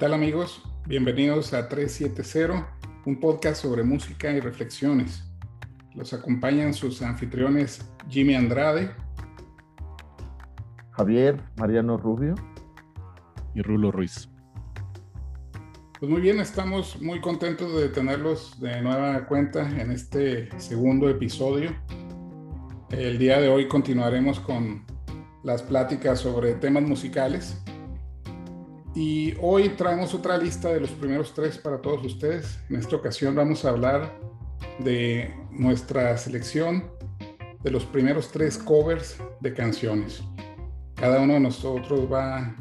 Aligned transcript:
tal 0.00 0.14
amigos? 0.14 0.62
Bienvenidos 0.86 1.52
a 1.52 1.68
370, 1.68 2.66
un 3.04 3.20
podcast 3.20 3.60
sobre 3.60 3.82
música 3.82 4.32
y 4.32 4.40
reflexiones. 4.40 5.30
Los 5.94 6.14
acompañan 6.14 6.72
sus 6.72 7.02
anfitriones 7.02 7.86
Jimmy 8.08 8.34
Andrade, 8.34 8.92
Javier 10.92 11.38
Mariano 11.58 11.98
Rubio 11.98 12.34
y 13.54 13.60
Rulo 13.60 13.92
Ruiz. 13.92 14.30
Pues 15.98 16.10
muy 16.10 16.22
bien, 16.22 16.40
estamos 16.40 16.98
muy 17.02 17.20
contentos 17.20 17.78
de 17.78 17.90
tenerlos 17.90 18.58
de 18.58 18.80
nueva 18.80 19.26
cuenta 19.26 19.68
en 19.68 19.92
este 19.92 20.48
segundo 20.58 21.10
episodio. 21.10 21.76
El 22.88 23.18
día 23.18 23.38
de 23.38 23.50
hoy 23.50 23.68
continuaremos 23.68 24.40
con 24.40 24.82
las 25.44 25.62
pláticas 25.62 26.20
sobre 26.20 26.54
temas 26.54 26.84
musicales. 26.84 27.62
Y 28.94 29.34
hoy 29.40 29.68
traemos 29.70 30.14
otra 30.14 30.36
lista 30.36 30.68
de 30.68 30.80
los 30.80 30.90
primeros 30.90 31.32
tres 31.32 31.58
para 31.58 31.80
todos 31.80 32.04
ustedes. 32.04 32.58
En 32.68 32.76
esta 32.76 32.96
ocasión 32.96 33.34
vamos 33.34 33.64
a 33.64 33.70
hablar 33.70 34.18
de 34.80 35.32
nuestra 35.52 36.16
selección 36.18 36.90
de 37.62 37.70
los 37.70 37.84
primeros 37.84 38.32
tres 38.32 38.58
covers 38.58 39.16
de 39.40 39.54
canciones. 39.54 40.22
Cada 40.96 41.20
uno 41.20 41.34
de 41.34 41.40
nosotros 41.40 42.10
va 42.12 42.38
a 42.38 42.56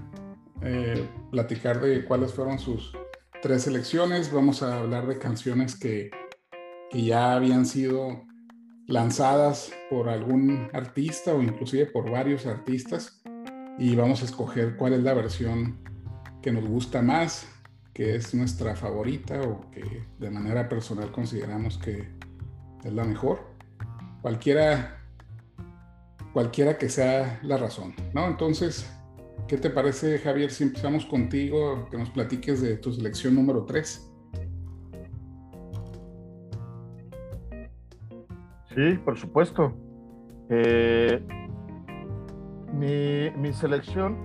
eh, 0.62 1.04
platicar 1.32 1.82
de 1.82 2.06
cuáles 2.06 2.34
fueron 2.34 2.60
sus 2.60 2.94
tres 3.42 3.64
selecciones. 3.64 4.32
Vamos 4.32 4.62
a 4.62 4.78
hablar 4.78 5.08
de 5.08 5.18
canciones 5.18 5.76
que, 5.76 6.12
que 6.92 7.04
ya 7.04 7.34
habían 7.34 7.66
sido 7.66 8.24
lanzadas 8.88 9.72
por 9.90 10.10
algún 10.10 10.70
artista 10.74 11.34
o 11.34 11.42
inclusive 11.42 11.88
por 11.88 12.10
varios 12.10 12.46
artistas 12.46 13.22
y 13.78 13.96
vamos 13.96 14.22
a 14.22 14.26
escoger 14.26 14.76
cuál 14.76 14.94
es 14.94 15.04
la 15.04 15.14
versión 15.14 15.80
que 16.42 16.52
nos 16.52 16.68
gusta 16.68 17.02
más, 17.02 17.48
que 17.94 18.16
es 18.16 18.34
nuestra 18.34 18.76
favorita 18.76 19.42
o 19.42 19.70
que 19.72 20.04
de 20.20 20.30
manera 20.30 20.70
personal 20.70 21.12
consideramos 21.12 21.78
que 21.78 22.08
es 22.84 22.94
la 22.94 23.04
mejor. 23.04 23.42
Cualquiera, 24.22 25.02
cualquiera 26.34 26.78
que 26.78 26.90
sea 26.90 27.40
la 27.44 27.58
razón, 27.58 27.94
¿no? 28.14 28.28
Entonces, 28.28 28.90
¿qué 29.48 29.58
te 29.58 29.70
parece, 29.70 30.20
Javier, 30.20 30.52
si 30.52 30.64
empezamos 30.64 31.06
contigo, 31.06 31.88
que 31.90 31.98
nos 31.98 32.10
platiques 32.10 32.62
de 32.62 32.78
tu 32.78 32.92
selección 32.94 33.36
número 33.36 33.66
3? 33.66 34.10
Sí, 38.76 38.98
por 39.04 39.18
supuesto. 39.18 39.74
Eh, 40.50 41.22
mi, 42.74 43.54
selección 43.54 44.18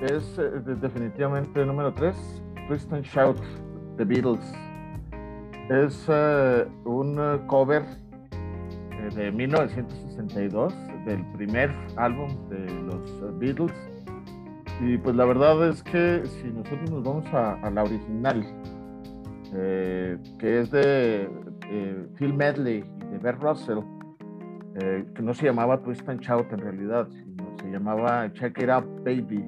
es 0.00 0.38
eh, 0.38 0.50
definitivamente 0.80 1.64
número 1.64 1.92
3, 1.94 2.14
Twist 2.68 2.92
and 2.92 3.04
Shout, 3.04 3.38
The 3.96 4.04
Beatles. 4.04 4.52
Es 5.68 6.06
eh, 6.08 6.66
un 6.84 7.16
cover 7.46 7.84
de 9.14 9.30
1962 9.32 10.74
del 11.06 11.24
primer 11.32 11.70
álbum 11.96 12.28
de 12.48 12.66
los 12.82 13.38
Beatles. 13.38 13.72
Y 14.80 14.96
pues 14.98 15.14
la 15.14 15.26
verdad 15.26 15.68
es 15.68 15.82
que 15.82 16.22
si 16.24 16.48
nosotros 16.48 16.90
nos 16.90 17.02
vamos 17.04 17.26
a, 17.34 17.70
la 17.70 17.84
original, 17.84 18.44
que 19.52 20.60
es 20.60 20.70
de 20.70 21.28
Phil 22.16 22.34
Medley 22.34 22.84
de 23.10 23.18
Bert 23.18 23.42
Russell, 23.42 23.80
eh, 24.76 25.04
que 25.14 25.22
no 25.22 25.34
se 25.34 25.46
llamaba 25.46 25.82
Twist 25.82 26.08
and 26.08 26.20
Shout 26.20 26.52
en 26.52 26.60
realidad, 26.60 27.08
sino 27.10 27.56
se 27.60 27.70
llamaba 27.70 28.32
Check 28.32 28.58
It 28.62 28.68
Out 28.68 29.04
Baby. 29.04 29.44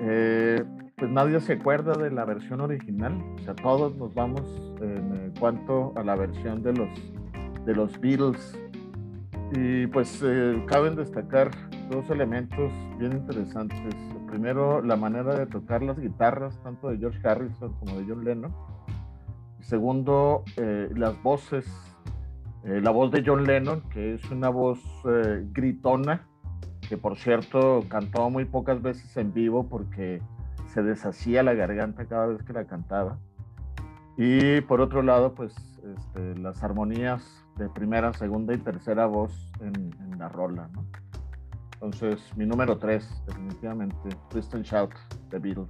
Eh, 0.00 0.64
pues 0.96 1.10
nadie 1.10 1.40
se 1.40 1.54
acuerda 1.54 1.92
de 1.94 2.10
la 2.10 2.24
versión 2.24 2.60
original, 2.60 3.22
o 3.34 3.38
sea, 3.38 3.54
todos 3.54 3.96
nos 3.96 4.14
vamos 4.14 4.42
en 4.80 5.32
cuanto 5.38 5.92
a 5.96 6.02
la 6.02 6.14
versión 6.14 6.62
de 6.62 6.72
los, 6.72 6.88
de 7.64 7.74
los 7.74 8.00
Beatles. 8.00 8.58
Y 9.52 9.86
pues 9.88 10.22
eh, 10.24 10.62
caben 10.66 10.96
destacar 10.96 11.50
dos 11.90 12.08
elementos 12.10 12.72
bien 12.98 13.12
interesantes. 13.12 13.78
Primero, 14.28 14.82
la 14.82 14.96
manera 14.96 15.36
de 15.36 15.46
tocar 15.46 15.82
las 15.82 15.98
guitarras, 15.98 16.60
tanto 16.62 16.88
de 16.88 16.98
George 16.98 17.26
Harrison 17.26 17.72
como 17.78 17.98
de 17.98 18.04
John 18.08 18.24
Lennon. 18.24 18.54
Segundo, 19.60 20.44
las 20.56 21.22
voces 21.22 21.66
eh, 22.66 22.80
la 22.80 22.90
voz 22.90 23.10
de 23.10 23.22
John 23.24 23.44
Lennon, 23.44 23.82
que 23.90 24.14
es 24.14 24.30
una 24.30 24.48
voz 24.48 24.80
eh, 25.04 25.46
gritona, 25.52 26.26
que 26.88 26.96
por 26.96 27.16
cierto 27.16 27.84
cantó 27.88 28.30
muy 28.30 28.44
pocas 28.44 28.80
veces 28.82 29.16
en 29.16 29.32
vivo 29.32 29.68
porque 29.68 30.20
se 30.72 30.82
deshacía 30.82 31.42
la 31.42 31.54
garganta 31.54 32.06
cada 32.06 32.26
vez 32.26 32.42
que 32.42 32.52
la 32.52 32.64
cantaba. 32.64 33.18
Y 34.16 34.60
por 34.62 34.80
otro 34.80 35.02
lado, 35.02 35.34
pues 35.34 35.54
este, 35.96 36.38
las 36.38 36.62
armonías 36.62 37.44
de 37.56 37.68
primera, 37.68 38.12
segunda 38.12 38.54
y 38.54 38.58
tercera 38.58 39.06
voz 39.06 39.52
en, 39.60 39.90
la 40.18 40.28
rola. 40.28 40.70
Entonces, 41.74 42.20
mi 42.36 42.46
número 42.46 42.78
tres, 42.78 43.08
definitivamente, 43.26 44.08
Twist 44.30 44.54
and 44.54 44.64
Shout, 44.64 44.92
The 45.30 45.38
Beatles. 45.38 45.68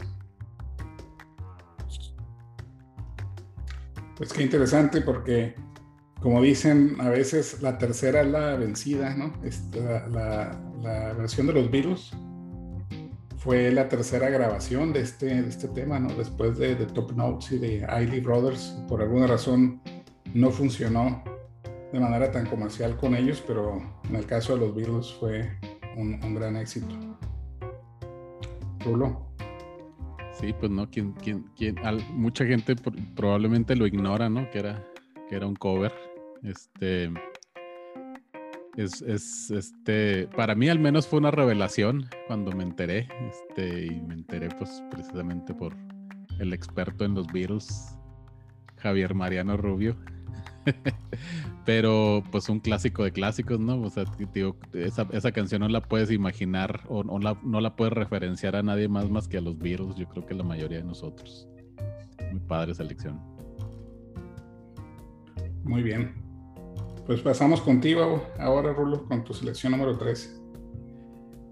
Pues 4.17 4.33
qué 4.33 4.43
interesante 4.43 5.01
porque 5.01 5.57
como 6.25 6.41
dicen, 6.41 6.97
a 7.01 7.11
veces 7.11 7.61
la 7.61 7.77
tercera 7.77 8.23
es 8.23 8.29
la 8.29 8.57
vencida, 8.57 9.15
¿no? 9.15 9.31
la, 10.11 10.59
versión 11.15 11.47
de 11.47 11.53
los 11.55 11.71
virus 11.71 12.13
fue 13.45 13.71
la 13.71 13.91
tercera 13.91 14.31
grabación 14.31 14.95
de 14.95 15.01
este, 15.01 15.27
de 15.27 15.49
este 15.49 15.69
tema, 15.69 15.99
¿no? 15.99 16.09
Después 16.15 16.57
de, 16.57 16.75
Top 16.77 17.13
Notes 17.13 17.53
y 17.53 17.59
de 17.59 17.85
Eiley 17.85 18.21
Brothers, 18.21 18.75
por 18.89 19.03
alguna 19.03 19.27
razón 19.27 19.83
no 20.33 20.51
funcionó 20.51 21.23
de 21.93 22.01
manera 22.01 22.31
tan 22.31 22.47
comercial 22.47 22.97
con 22.97 23.15
ellos, 23.15 23.45
pero 23.47 23.83
en 24.09 24.17
el 24.17 24.25
caso 24.25 24.55
de 24.55 24.61
los 24.61 24.75
virus 24.75 25.15
fue 25.21 25.59
un, 25.97 26.35
gran 26.35 26.57
éxito. 26.57 26.89
Rulo. 28.83 29.27
Sí, 30.33 30.55
pues 30.59 30.73
no, 30.73 30.91
quien, 30.91 31.13
quien, 31.13 31.77
mucha 32.15 32.47
gente 32.47 32.75
probablemente 33.15 33.77
lo 33.77 33.87
ignora, 33.87 34.31
¿no? 34.31 34.51
Que 34.51 34.61
era, 34.61 34.83
que 35.29 35.37
era 35.37 35.47
un 35.47 35.55
cover. 35.55 35.93
Este. 36.43 37.11
Es, 38.77 39.03
este, 39.51 40.27
para 40.37 40.55
mí 40.55 40.69
al 40.69 40.81
menos 40.81 41.07
fue 41.07 41.21
una 41.21 41.31
revelación 41.31 42.09
cuando 42.27 42.51
me 42.53 42.65
enteré, 42.65 43.09
este, 43.29 43.87
y 43.87 44.01
me 44.01 44.15
enteré 44.15 44.49
pues 44.49 44.83
precisamente 44.91 45.55
por 45.55 45.77
el 46.41 46.53
experto 46.53 47.05
en 47.05 47.15
los 47.15 47.27
virus, 47.29 47.97
Javier 48.79 49.15
Mariano 49.15 49.57
Rubio. 49.57 49.97
Pero 51.65 52.23
pues 52.33 52.49
un 52.49 52.59
clásico 52.59 53.05
de 53.05 53.13
clásicos, 53.13 53.61
¿no? 53.61 53.81
O 53.81 53.91
sea, 53.91 54.05
digo, 54.33 54.57
esa, 54.73 55.33
canción 55.33 55.61
no 55.61 55.69
la 55.69 55.81
puedes 55.81 56.11
imaginar 56.11 56.81
o 56.89 57.05
no 57.05 57.19
la, 57.19 57.39
no 57.43 57.61
la 57.61 57.77
puedes 57.77 57.93
referenciar 57.93 58.57
a 58.57 58.63
nadie 58.63 58.89
más 58.89 59.09
más 59.09 59.29
que 59.29 59.39
a 59.39 59.41
los 59.41 59.59
virus, 59.59 59.95
yo 59.97 60.09
creo 60.09 60.27
que 60.27 60.35
la 60.35 60.43
mayoría 60.43 60.79
de 60.79 60.85
nosotros. 60.85 61.49
Muy 62.33 62.41
padre 62.41 62.75
selección. 62.75 63.21
Muy 65.63 65.83
bien. 65.83 66.24
Pues 67.07 67.21
pasamos 67.21 67.61
contigo 67.61 68.27
ahora, 68.39 68.73
Rulo, 68.73 69.05
con 69.05 69.25
tu 69.25 69.35
selección 69.35 69.73
número 69.73 69.99
3. 69.99 70.41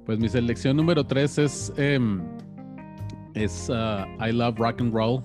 Pues 0.07 0.19
mi 0.19 0.29
selección 0.29 0.79
número 0.79 1.07
3 1.07 1.39
es, 1.39 1.73
em, 1.77 2.23
es 3.35 3.69
uh, 3.69 4.25
I 4.25 4.33
Love 4.33 4.59
Rock 4.59 4.81
and 4.81 4.95
Roll. 4.95 5.23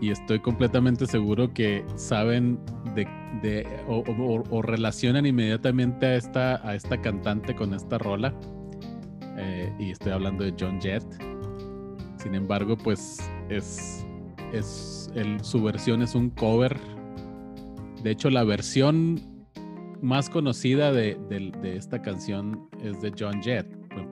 Y 0.00 0.10
estoy 0.10 0.40
completamente 0.40 1.06
seguro 1.06 1.52
que 1.52 1.84
saben 1.96 2.58
de, 2.94 3.66
o, 3.86 4.62
relacionan 4.62 5.26
inmediatamente 5.26 6.06
a 6.06 6.16
esta, 6.16 6.68
a 6.68 6.74
esta 6.74 7.00
cantante 7.00 7.54
con 7.54 7.74
esta 7.74 7.98
rola. 7.98 8.34
Eh, 9.36 9.72
y 9.78 9.90
estoy 9.90 10.12
hablando 10.12 10.44
de 10.44 10.54
John 10.58 10.80
Jett. 10.80 11.04
Sin 12.16 12.34
embargo, 12.34 12.76
pues 12.76 13.18
es, 13.50 14.06
es 14.52 15.10
su 15.42 15.62
versión 15.62 16.00
es 16.00 16.14
un 16.14 16.30
cover. 16.30 16.78
De 18.02 18.10
hecho, 18.10 18.30
la 18.30 18.44
versión 18.44 19.33
más 20.04 20.28
conocida 20.28 20.92
de, 20.92 21.18
esta 21.64 22.00
canción 22.02 22.68
es 22.82 23.00
de 23.00 23.10
John 23.18 23.42
Jett, 23.42 23.66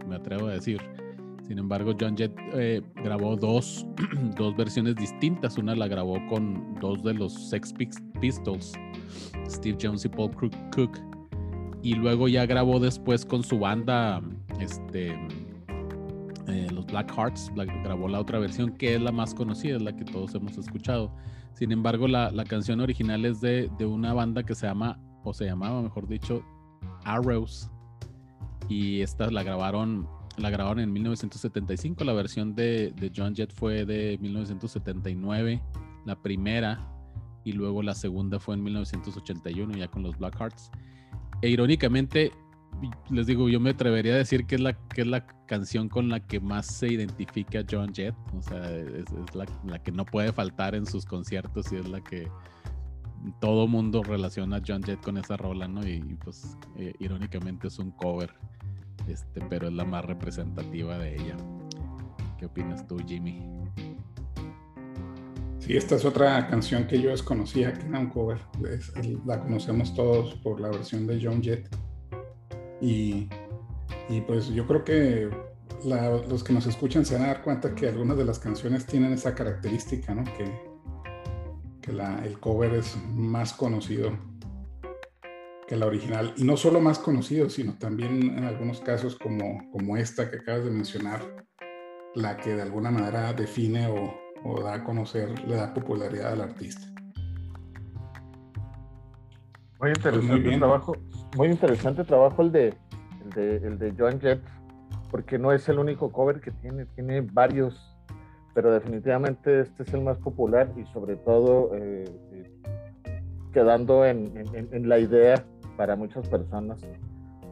me 0.09 0.17
atrevo 0.17 0.47
a 0.47 0.53
decir. 0.53 0.81
Sin 1.47 1.59
embargo, 1.59 1.93
John 2.01 2.17
Jett 2.17 2.33
eh, 2.55 2.81
grabó 3.05 3.37
dos, 3.37 3.87
dos, 4.39 4.57
versiones 4.57 4.97
distintas. 4.97 5.59
Una 5.59 5.75
la 5.75 5.87
grabó 5.89 6.25
con 6.29 6.77
dos 6.81 7.03
de 7.03 7.13
los 7.13 7.35
Sex 7.51 7.75
Pistols, 8.21 8.73
Steve 9.49 9.77
Jones 9.81 10.05
y 10.05 10.09
Paul 10.09 10.31
Cook. 10.35 10.99
Y 11.83 11.95
luego 11.95 12.29
ya 12.29 12.47
grabó 12.47 12.81
después 12.81 13.27
con 13.27 13.43
su 13.43 13.59
banda, 13.59 14.23
este, 14.61 15.09
eh, 16.47 16.69
los 16.73 16.87
Black 16.87 17.13
Hearts. 17.15 17.53
grabó 17.55 18.09
la 18.09 18.21
otra 18.21 18.39
versión 18.39 18.73
que 18.73 18.95
es 18.95 19.01
la 19.03 19.13
más 19.13 19.35
conocida, 19.35 19.77
es 19.77 19.83
la 19.83 19.95
que 19.95 20.05
todos 20.05 20.35
hemos 20.35 20.57
escuchado. 20.57 21.15
Sin 21.53 21.71
embargo, 21.71 22.09
la, 22.09 22.31
la 22.31 22.45
canción 22.45 22.81
original 22.81 23.27
es 23.27 23.43
de, 23.43 23.69
de 23.79 23.85
una 23.85 24.15
banda 24.15 24.43
que 24.43 24.55
se 24.55 24.67
llama 24.67 24.99
o 25.25 25.33
se 25.33 25.45
llamaba, 25.45 25.83
mejor 25.83 26.09
dicho, 26.09 26.43
Arrows. 27.05 27.71
Y 28.69 29.01
esta 29.01 29.31
la 29.31 29.43
grabaron, 29.43 30.09
la 30.37 30.51
grabaron 30.51 30.81
en 30.81 30.93
1975, 30.93 32.05
la 32.05 32.13
versión 32.13 32.55
de, 32.55 32.93
de 32.93 33.13
John 33.15 33.35
Jett 33.35 33.53
fue 33.53 33.85
de 33.85 34.19
1979, 34.21 35.63
la 36.07 36.21
primera, 36.23 36.89
y 37.45 37.53
luego 37.53 37.83
la 37.83 37.95
segunda 37.95 38.39
fue 38.39 38.55
en 38.55 38.63
1981 38.63 39.77
ya 39.77 39.89
con 39.89 40.03
los 40.03 40.17
Blackhearts. 40.17 40.71
E 41.43 41.49
irónicamente, 41.49 42.33
les 43.11 43.27
digo, 43.27 43.49
yo 43.49 43.61
me 43.61 43.71
atrevería 43.71 44.15
a 44.15 44.19
decir 44.19 44.47
que 44.47 44.55
es 44.55 44.61
la, 44.61 44.75
que 44.75 45.03
es 45.03 45.07
la 45.07 45.27
canción 45.47 45.89
con 45.89 46.09
la 46.09 46.21
que 46.21 46.41
más 46.41 46.67
se 46.67 46.89
identifica 46.89 47.65
John 47.69 47.93
Jett. 47.93 48.15
O 48.37 48.43
sea, 48.43 48.71
es, 48.71 49.05
la, 49.35 49.79
que 49.83 49.93
no 49.93 50.05
puede 50.05 50.33
faltar 50.33 50.75
en 50.75 50.87
sus 50.87 51.05
conciertos 51.05 51.73
y 51.73 51.77
es 51.77 51.89
la 51.89 52.01
que 52.01 52.29
todo 53.41 53.67
mundo 53.69 54.03
relaciona 54.03 54.57
a 54.57 54.63
John 54.67 54.83
Jett 54.83 55.01
con 55.01 55.17
esa 55.17 55.37
rola, 55.37 55.69
¿no? 55.69 55.87
Y, 55.87 56.01
pues 56.25 56.57
eh, 56.77 56.95
irónicamente 56.99 57.69
es 57.69 57.79
un 57.79 57.93
cover, 57.93 58.35
este, 59.07 59.41
pero 59.49 59.69
es 59.69 59.73
la 59.73 59.85
más 59.85 60.05
representativa 60.05 60.99
de 60.99 61.15
ella. 61.15 61.37
¿Qué 62.39 62.47
opinas 62.47 62.87
tú, 62.87 62.99
Jimmy? 63.07 63.41
Sí, 65.61 65.77
esta 65.77 65.95
es 65.95 66.05
otra 66.05 66.49
canción 66.49 66.89
que 66.89 67.01
yo 67.01 67.11
desconocía, 67.11 67.73
que 67.73 67.87
era 67.87 68.01
un 68.01 68.09
cover. 68.09 68.41
la 69.25 69.41
conocemos 69.41 69.95
todos 69.95 70.35
por 70.37 70.61
la 70.61 70.69
versión 70.69 71.07
de 71.07 71.21
John 71.23 71.41
Jett. 71.41 71.69
Y, 72.81 73.29
pues 74.27 74.49
yo 74.49 74.67
creo 74.67 74.83
que 74.83 75.31
los 75.85 76.43
que 76.43 76.53
nos 76.53 76.67
escuchan 76.67 77.05
se 77.05 77.15
van 77.15 77.25
a 77.25 77.27
dar 77.29 77.43
cuenta 77.43 77.75
que 77.77 77.89
algunas 77.89 78.17
de 78.17 78.25
las 78.25 78.41
canciones 78.41 78.87
tienen 78.87 79.13
esa 79.13 79.37
característica, 79.37 80.15
¿no? 80.15 80.25
Que, 80.25 80.72
que 81.83 81.91
el 81.91 82.41
cover 82.41 82.75
es 82.75 82.97
más 83.13 83.53
conocido 83.53 84.13
que 85.67 85.77
la 85.77 85.87
original. 85.87 86.33
Y 86.37 86.45
no 86.45 86.57
solo 86.57 86.81
más 86.81 86.99
conocido, 86.99 87.51
sino 87.51 87.75
también 87.75 88.39
en 88.39 88.45
algunos 88.45 88.81
casos 88.81 89.17
como, 89.17 89.71
como 89.71 89.97
esta 89.97 90.31
que 90.31 90.37
acabas 90.37 90.65
de 90.65 90.71
mencionar, 90.71 91.21
la 92.15 92.37
que 92.37 92.55
de 92.55 92.63
alguna 92.63 92.91
manera 92.91 93.33
define 93.33 93.89
o, 93.89 94.15
o 94.45 94.63
da 94.63 94.75
a 94.75 94.85
conocer, 94.85 95.39
le 95.47 95.57
da 95.57 95.75
popularidad 95.75 96.33
al 96.33 96.43
artista. 96.43 96.87
Muy 99.81 99.91
interesante 99.91 100.59
trabajo, 100.59 100.97
muy 101.37 101.49
interesante 101.49 102.05
trabajo 102.05 102.43
el 102.43 102.53
de, 102.53 102.75
el 103.37 103.79
de, 103.79 103.95
Joan 103.99 104.21
Jett, 104.21 104.41
porque 105.11 105.39
no 105.39 105.53
es 105.53 105.69
el 105.69 105.79
único 105.79 106.13
cover 106.13 106.41
que 106.41 106.53
tiene, 106.53 106.87
tiene 106.95 107.21
varios, 107.21 107.92
pero 108.55 108.73
definitivamente 108.73 109.61
este 109.61 109.83
es 109.83 109.95
el 109.95 110.03
más 110.03 110.19
popular 110.19 110.73
y 110.77 110.85
sobre 110.93 111.17
todo 111.17 111.75
eh, 111.75 112.05
eh, 112.33 112.51
quedando 113.53 114.05
en, 114.05 114.33
la 114.89 114.99
idea 114.99 115.45
para 115.77 115.97
muchas 115.97 116.29
personas 116.29 116.81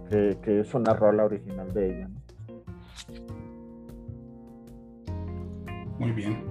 que, 0.08 0.60
es 0.60 0.74
una 0.74 0.92
rola 0.94 1.24
original 1.24 1.72
de 1.72 1.90
ella. 1.90 2.10
Muy 5.98 6.12
bien. 6.12 6.44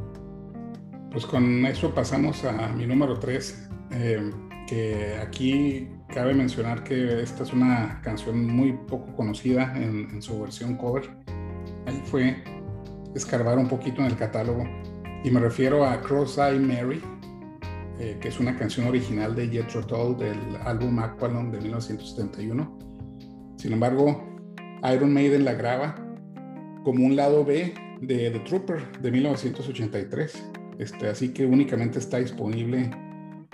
Pues 1.12 1.26
con 1.26 1.66
eso 1.66 1.94
pasamos 1.94 2.46
a 2.46 2.70
mi 2.70 2.86
número 2.86 3.20
3 3.20 3.70
que 4.70 5.18
aquí 5.20 5.90
cabe 6.14 6.34
mencionar 6.36 6.84
que 6.84 7.22
esta 7.22 7.44
es 7.44 7.54
una 7.54 8.02
canción 8.04 8.46
muy 8.46 8.74
poco 8.74 9.16
conocida 9.16 9.74
en, 9.76 10.22
su 10.22 10.40
versión 10.42 10.76
cover. 10.76 11.10
Ahí 11.88 12.02
fue 12.06 12.44
escarbar 13.16 13.58
un 13.58 13.68
poquito 13.68 14.02
en 14.02 14.08
el 14.08 14.16
catálogo 14.16 14.64
y 15.24 15.32
me 15.32 15.40
refiero 15.40 15.86
a 15.86 16.00
Cross 16.02 16.38
Eye 16.38 16.60
Mary, 16.60 17.02
eh, 18.00 18.18
que 18.22 18.30
es 18.30 18.40
una 18.40 18.56
canción 18.58 18.88
original 18.88 19.36
de 19.36 19.48
Jethro 19.50 19.86
Tull 19.86 20.18
del 20.18 20.40
álbum 20.64 21.00
Aqualon 21.00 21.52
de 21.52 21.60
1971. 21.60 22.78
Sin 23.58 23.74
embargo, 23.74 24.24
Iron 24.94 25.14
Maiden 25.14 25.44
la 25.44 25.54
graba 25.54 25.96
como 26.84 27.06
un 27.06 27.16
lado 27.16 27.44
B 27.44 27.74
de 28.02 28.32
The 28.32 28.40
Trooper 28.40 29.02
de 29.02 29.12
1983. 29.12 30.52
Este, 30.80 31.10
así 31.10 31.34
que 31.34 31.46
únicamente 31.46 32.00
está 32.00 32.20
disponible 32.20 32.90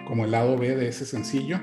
como 0.08 0.26
el 0.26 0.32
lado 0.32 0.58
B 0.58 0.76
de 0.76 0.90
ese 0.90 1.06
sencillo. 1.06 1.60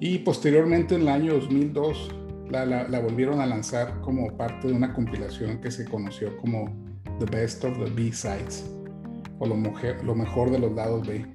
Y 0.00 0.20
posteriormente 0.20 0.94
en 0.94 1.02
el 1.02 1.08
año 1.08 1.34
2002 1.34 2.14
la, 2.48 2.64
la, 2.64 3.00
volvieron 3.00 3.40
a 3.40 3.46
lanzar 3.46 4.00
como 4.00 4.34
parte 4.36 4.68
de 4.68 4.72
una 4.72 4.94
compilación 4.94 5.60
que 5.60 5.70
se 5.70 5.84
conoció 5.84 6.36
como 6.38 6.89
The 7.20 7.26
Best 7.26 7.64
of 7.64 7.78
the 7.78 7.90
B-Sides 7.90 8.64
o 9.38 9.46
lo, 9.46 9.54
lo, 9.54 10.14
mejor 10.14 10.50
de 10.50 10.58
los 10.58 10.72
lados 10.72 11.06
B. 11.06 11.26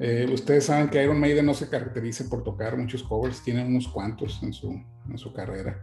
Eh, 0.00 0.28
ustedes 0.32 0.66
saben 0.66 0.88
que 0.88 1.02
Iron 1.02 1.18
Maiden 1.18 1.46
no 1.46 1.54
se 1.54 1.68
caracteriza 1.68 2.24
por 2.28 2.42
tocar 2.42 2.76
muchos 2.76 3.02
covers, 3.02 3.42
tiene 3.42 3.64
unos 3.64 3.88
cuantos 3.88 4.42
en 4.42 4.52
su, 4.52 4.70
en 5.08 5.18
su 5.18 5.32
carrera. 5.32 5.80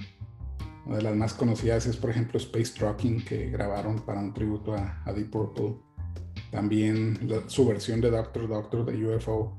Una 0.86 0.98
de 0.98 1.04
las 1.04 1.16
más 1.16 1.34
conocidas 1.34 1.86
es, 1.86 1.96
por 1.96 2.10
ejemplo, 2.10 2.38
Space 2.40 2.74
Trucking, 2.74 3.24
que 3.24 3.50
grabaron 3.50 4.00
para 4.00 4.20
un 4.20 4.34
tributo 4.34 4.74
a, 4.74 5.02
a 5.06 5.14
Deep 5.14 5.30
Purple. 5.30 5.76
También 6.50 7.20
su 7.48 7.68
versión 7.68 8.02
de 8.02 8.10
Doctor 8.10 8.48
Doctor 8.48 8.86
de 8.86 9.16
UFO 9.16 9.58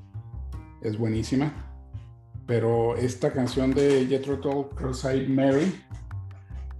es 0.82 0.98
buenísima. 0.98 1.52
Pero 2.46 2.96
esta 2.96 3.32
canción 3.32 3.72
de 3.72 4.06
Jethro 4.06 4.40
Tull, 4.40 4.68
Cross-Eyed 4.74 5.28
Mary, 5.28 5.72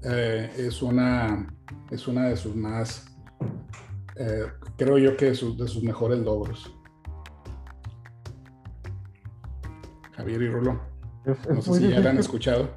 eh, 0.05 0.51
es, 0.57 0.83
una, 0.83 1.47
es 1.91 2.09
una 2.09 2.29
de 2.29 2.37
sus 2.37 2.55
más, 2.55 3.07
eh, 4.17 4.47
creo 4.77 4.99
yo 4.99 5.17
que 5.17 5.27
de 5.27 5.35
sus, 5.35 5.57
de 5.57 5.69
sus 5.69 5.83
mejores 5.83 6.19
logros. 6.19 6.75
Javier 10.13 10.43
y 10.43 10.49
Rolo. 10.49 10.81
no 11.49 11.63
sé 11.63 11.75
si 11.75 11.89
ya 11.89 12.01
la 12.01 12.11
han 12.11 12.19
escuchado. 12.19 12.69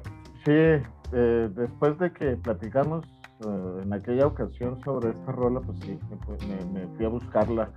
Sí, 0.44 0.52
eh, 1.12 1.50
después 1.54 1.98
de 1.98 2.12
que 2.12 2.36
platicamos 2.36 3.04
en 3.82 3.92
aquella 3.92 4.26
ocasión 4.26 4.80
sobre 4.82 5.10
esta 5.10 5.32
rola, 5.32 5.60
pues 5.60 5.78
sí, 5.80 5.98
me, 6.72 6.86
fui 6.96 7.04
a 7.04 7.08
buscarla. 7.08 7.70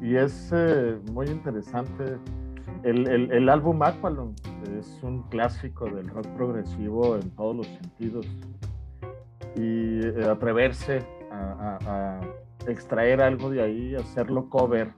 Y 0.00 0.16
es 0.16 0.50
eh, 0.52 0.98
muy 1.12 1.26
interesante. 1.26 2.16
El, 2.82 3.06
el, 3.08 3.48
álbum 3.48 3.82
Aqualung 3.82 4.34
es 4.78 4.98
un 5.02 5.22
clásico 5.24 5.86
del 5.86 6.08
rock 6.08 6.26
progresivo 6.36 7.16
en 7.16 7.30
todos 7.30 7.56
los 7.56 7.66
sentidos. 7.66 8.26
Y 9.56 10.06
eh, 10.06 10.28
atreverse 10.28 11.06
a, 11.30 12.20
extraer 12.66 13.20
algo 13.20 13.50
de 13.50 13.60
ahí, 13.62 13.94
hacerlo 13.94 14.48
cover 14.48 14.90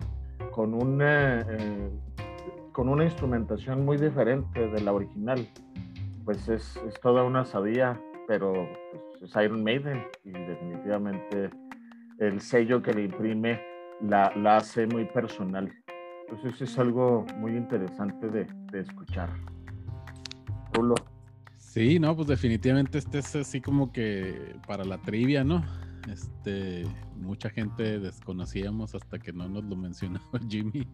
con 0.53 0.73
una, 0.73 1.45
con 2.73 2.89
una 2.89 3.05
instrumentación 3.05 3.85
muy 3.85 3.97
diferente 3.97 4.69
de 4.69 4.81
la 4.83 4.93
original, 4.93 5.49
pues 6.25 6.49
es, 6.49 6.77
es 6.87 7.01
toda 7.01 7.25
una 7.25 7.45
sabía, 7.45 8.01
pero 8.29 8.53
pues, 9.19 9.31
es 9.31 9.43
Iron 9.43 9.65
Maiden 9.65 10.05
y 10.25 10.31
definitivamente 10.31 11.51
el 12.19 12.41
sello 12.41 12.83
que 12.83 12.93
le 12.93 13.05
imprime 13.05 13.61
la, 14.01 14.33
la 14.37 14.59
hace 14.59 14.87
muy 14.87 15.05
personal. 15.07 15.73
Entonces 16.29 16.61
es 16.61 16.79
algo 16.79 17.25
muy 17.37 17.57
interesante 17.57 18.29
de, 18.29 18.47
de 18.73 18.81
escuchar. 18.81 19.31
Rulo. 20.73 20.95
Sí, 21.77 21.99
no, 21.99 22.17
pues 22.17 22.29
definitivamente 22.29 22.97
este 22.97 23.19
es 23.19 23.37
así 23.37 23.61
como 23.61 23.93
que 23.93 24.57
para 24.67 24.83
la 24.83 24.97
trivia, 24.97 25.45
¿no? 25.45 25.63
Este, 26.11 26.85
mucha 27.21 27.51
gente 27.51 28.01
desconocíamos 28.01 28.95
hasta 28.95 29.19
que 29.19 29.31
no 29.35 29.47
nos 29.47 29.63
lo 29.63 29.77
mencionó 29.77 30.19
Jimmy, 30.49 30.89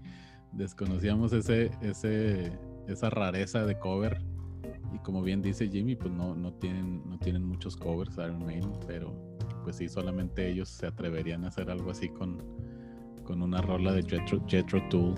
desconocíamos 0.51 1.33
ese, 1.35 1.71
ese, 1.83 2.59
esa 2.89 3.11
rareza 3.11 3.65
de 3.65 3.79
cover 3.79 4.25
y 4.93 4.99
como 4.99 5.23
bien 5.23 5.41
dice 5.41 5.69
Jimmy, 5.69 5.95
pues 5.95 6.13
no, 6.13 6.35
no, 6.35 6.53
tienen, 6.55 7.09
no 7.09 7.17
tienen 7.17 7.45
muchos 7.45 7.77
covers 7.77 8.17
Iron 8.17 8.45
Maiden, 8.45 8.73
pero 8.89 9.15
pues 9.63 9.77
sí, 9.77 9.89
solamente 9.89 10.51
ellos 10.51 10.69
se 10.69 10.89
atreverían 10.89 11.45
a 11.45 11.49
hacer 11.51 11.71
algo 11.71 11.93
así 11.93 12.09
con, 12.09 12.43
con 13.23 13.41
una 13.41 13.63
rola 13.63 13.93
de 13.93 14.03
Jetro, 14.03 14.45
Jetro 14.49 14.83
Tool. 14.89 15.15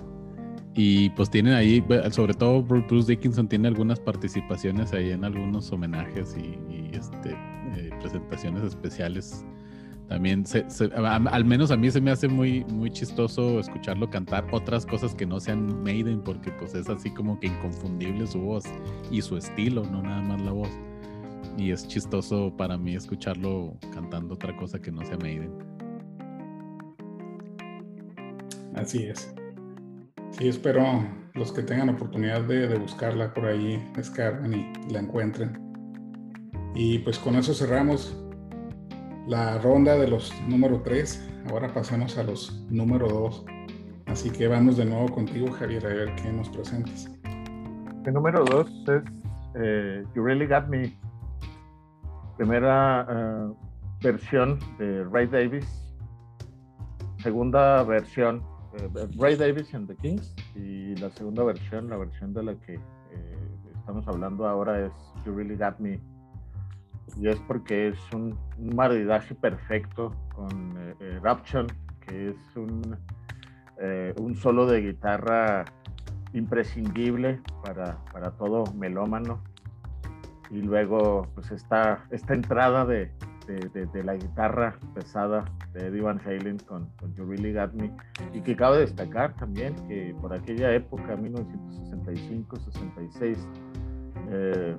Y 0.75 1.11
pues 1.11 1.31
tienen 1.31 1.55
ahí, 1.55 1.85
sobre 2.11 2.35
todo 2.35 2.63
Bruce 2.63 3.13
Dickinson 3.13 3.49
tiene 3.49 3.69
algunas 3.69 4.01
participaciones 4.01 4.93
ahí 4.93 5.11
en 5.11 5.25
algunos 5.25 5.71
homenajes 5.71 6.37
y, 6.37 6.91
este, 6.93 7.31
eh, 7.31 7.91
presentaciones 8.01 8.65
especiales 8.65 9.45
también, 10.09 10.45
se, 10.45 10.67
al 10.95 11.45
menos 11.45 11.71
a 11.71 11.77
mí 11.77 11.91
se 11.91 12.01
me 12.01 12.11
hace 12.11 12.29
muy, 12.29 12.65
muy 12.67 12.91
chistoso 12.91 13.59
escucharlo 13.59 14.11
cantar 14.11 14.47
otras 14.53 14.85
cosas 14.85 15.15
que 15.15 15.25
no 15.25 15.41
sean 15.41 15.83
Maiden, 15.83 16.21
porque 16.21 16.51
pues 16.53 16.75
es 16.75 16.89
así 16.91 17.11
como 17.11 17.41
que 17.41 17.47
inconfundible 17.47 18.27
su 18.27 18.41
voz 18.41 18.65
y 19.11 19.23
su 19.23 19.39
estilo, 19.39 19.83
no 19.85 20.03
nada 20.03 20.21
más 20.21 20.43
la 20.43 20.53
voz. 20.53 20.69
Y 21.57 21.71
es 21.71 21.89
chistoso 21.89 22.53
para 22.55 22.77
mí 22.77 22.95
escucharlo 22.95 23.79
cantando 23.95 24.35
otra 24.35 24.55
cosa 24.57 24.79
que 24.79 24.93
no 24.93 25.05
sea 25.07 25.17
Maiden. 25.17 25.53
Así 28.75 29.05
es. 29.05 29.35
Sí, 30.39 30.49
espero 30.49 31.05
los 31.35 31.53
que 31.53 31.63
tengan 31.63 31.91
oportunidad 31.91 32.43
de, 32.43 32.77
buscarla 32.77 33.33
por 33.33 33.47
ahí, 33.47 33.81
escarben 33.97 34.53
y 34.53 34.93
la 34.93 34.99
encuentren. 34.99 35.57
Y 36.75 36.99
pues 36.99 37.21
con 37.21 37.37
eso 37.37 37.55
cerramos 37.55 38.21
la 39.29 39.59
ronda 39.59 39.97
de 39.97 40.09
los 40.09 40.35
número 40.49 40.81
3. 40.83 41.31
Ahora 41.51 41.73
pasamos 41.73 42.19
a 42.19 42.25
los 42.25 42.67
número 42.69 43.07
2. 43.07 43.45
Así 44.07 44.29
que 44.29 44.49
vamos 44.49 44.77
de 44.77 44.87
nuevo 44.87 45.09
contigo, 45.09 45.53
Javier, 45.53 45.87
a 45.87 45.91
ver 45.91 46.15
qué 46.17 46.33
nos 46.33 46.49
presentas. 46.49 47.09
El 48.05 48.13
número 48.13 48.45
2 48.45 48.69
es 48.89 49.03
eh, 49.55 50.05
You 50.17 50.25
Really 50.25 50.49
Got 50.49 50.67
Me. 50.67 50.99
primera 52.37 53.07
eh, 53.09 53.55
versión 54.03 54.59
de 54.79 55.05
Ray 55.05 55.29
Davis, 55.29 55.95
segunda 57.19 57.85
versión 57.85 58.43
Ray 59.17 59.37
Davis 59.37 59.75
and 59.75 59.87
the 59.87 59.97
Kings 59.97 60.35
y 60.55 60.97
la 60.97 61.11
segunda 61.11 61.45
versión, 61.45 61.89
la 61.89 61.97
versión 61.97 62.33
de 62.33 62.43
la 62.43 62.55
que 62.55 62.79
estamos 63.77 64.07
hablando 64.09 64.47
ahora 64.47 64.87
es 64.87 64.93
You 65.25 65.35
Really 65.35 65.57
Got 65.57 65.79
Me 65.79 66.01
y 67.17 67.29
es 67.29 67.39
porque 67.47 67.89
es 67.89 67.99
un, 68.13 68.37
maridaje 68.75 69.35
perfecto 69.35 70.15
con 70.35 70.75
Rapture, 71.23 71.67
que 72.01 72.31
es 72.31 72.57
un, 72.57 72.97
un 74.19 74.37
solo 74.37 74.67
de 74.67 74.81
guitarra 74.81 75.65
imprescindible 76.35 77.41
para, 77.63 77.99
para 78.13 78.33
todo 78.33 78.65
melómano. 78.75 79.43
Y 80.51 80.61
luego, 80.61 81.27
pues 81.35 81.51
esta, 81.51 82.05
esta 82.11 82.35
entrada 82.35 82.85
de, 83.47 84.05
la 84.05 84.17
guitarra 84.17 84.79
pesada 84.95 85.45
de 85.73 85.89
Eddie 85.89 86.01
Van 86.01 86.21
Halen 86.25 86.59
con, 86.59 86.89
con, 86.99 87.15
You 87.15 87.27
Got 87.27 87.75
Me. 87.75 87.91
Y 88.33 88.41
que 88.41 88.57
cabe 88.57 88.79
destacar 88.79 89.37
también 89.37 89.75
que 89.89 90.17
por 90.21 90.33
aquella 90.33 90.73
época, 90.75 91.17
1965-66, 91.17 93.37
eh, 94.31 94.77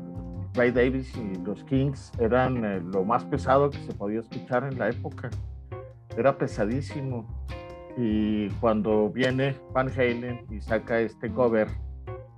Ray 0.54 0.72
Davis 0.72 1.14
y 1.18 1.36
los 1.44 1.64
Kings 1.66 2.14
eran 2.20 2.64
eh, 2.64 2.80
lo 2.82 3.04
más 3.04 3.26
pesado 3.26 3.70
que 3.70 3.80
se 3.80 3.94
podía 3.94 4.22
escuchar 4.22 4.64
en 4.64 4.80
la 4.80 4.88
época. 4.90 5.30
Era 6.18 6.38
pesadísimo 6.38 7.28
y 7.98 8.48
cuando 8.62 9.10
viene 9.10 9.58
Van 9.74 9.90
Halen 9.90 10.46
y 10.50 10.62
saca 10.62 11.00
este 11.00 11.30
cover, 11.32 11.68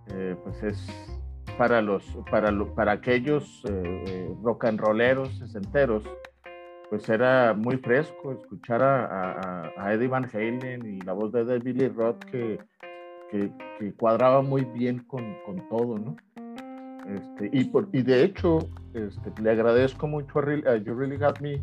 eh, 0.07 0.35
pues 0.43 0.63
es 0.63 1.16
para 1.57 1.81
los 1.81 2.03
para, 2.29 2.51
para 2.75 2.91
aquellos 2.93 3.63
eh, 3.69 4.03
eh, 4.07 4.35
rock 4.43 4.65
and 4.65 4.79
rolleros 4.79 5.37
sesenteros, 5.37 6.03
pues 6.89 7.07
era 7.09 7.53
muy 7.53 7.77
fresco 7.77 8.31
escuchar 8.31 8.81
a, 8.81 9.71
a, 9.77 9.93
Eddie 9.93 10.07
Van 10.07 10.29
Halen 10.31 10.85
y 10.85 11.01
la 11.01 11.13
voz 11.13 11.31
de 11.31 11.59
Billy 11.59 11.87
Roth 11.89 12.23
que, 12.25 12.59
que, 13.31 13.51
cuadraba 13.93 14.41
muy 14.41 14.63
bien 14.63 14.99
con, 14.99 15.35
con 15.45 15.67
todo, 15.69 15.97
¿no? 15.97 16.15
Este, 17.07 17.49
y, 17.53 17.65
por, 17.65 17.87
y 17.93 18.01
de 18.01 18.23
hecho, 18.23 18.59
este, 18.93 19.41
le 19.41 19.51
agradezco 19.51 20.07
mucho 20.07 20.39
a, 20.39 20.77
You 20.77 20.93
Really 20.93 21.17
Got 21.17 21.39
Me 21.39 21.61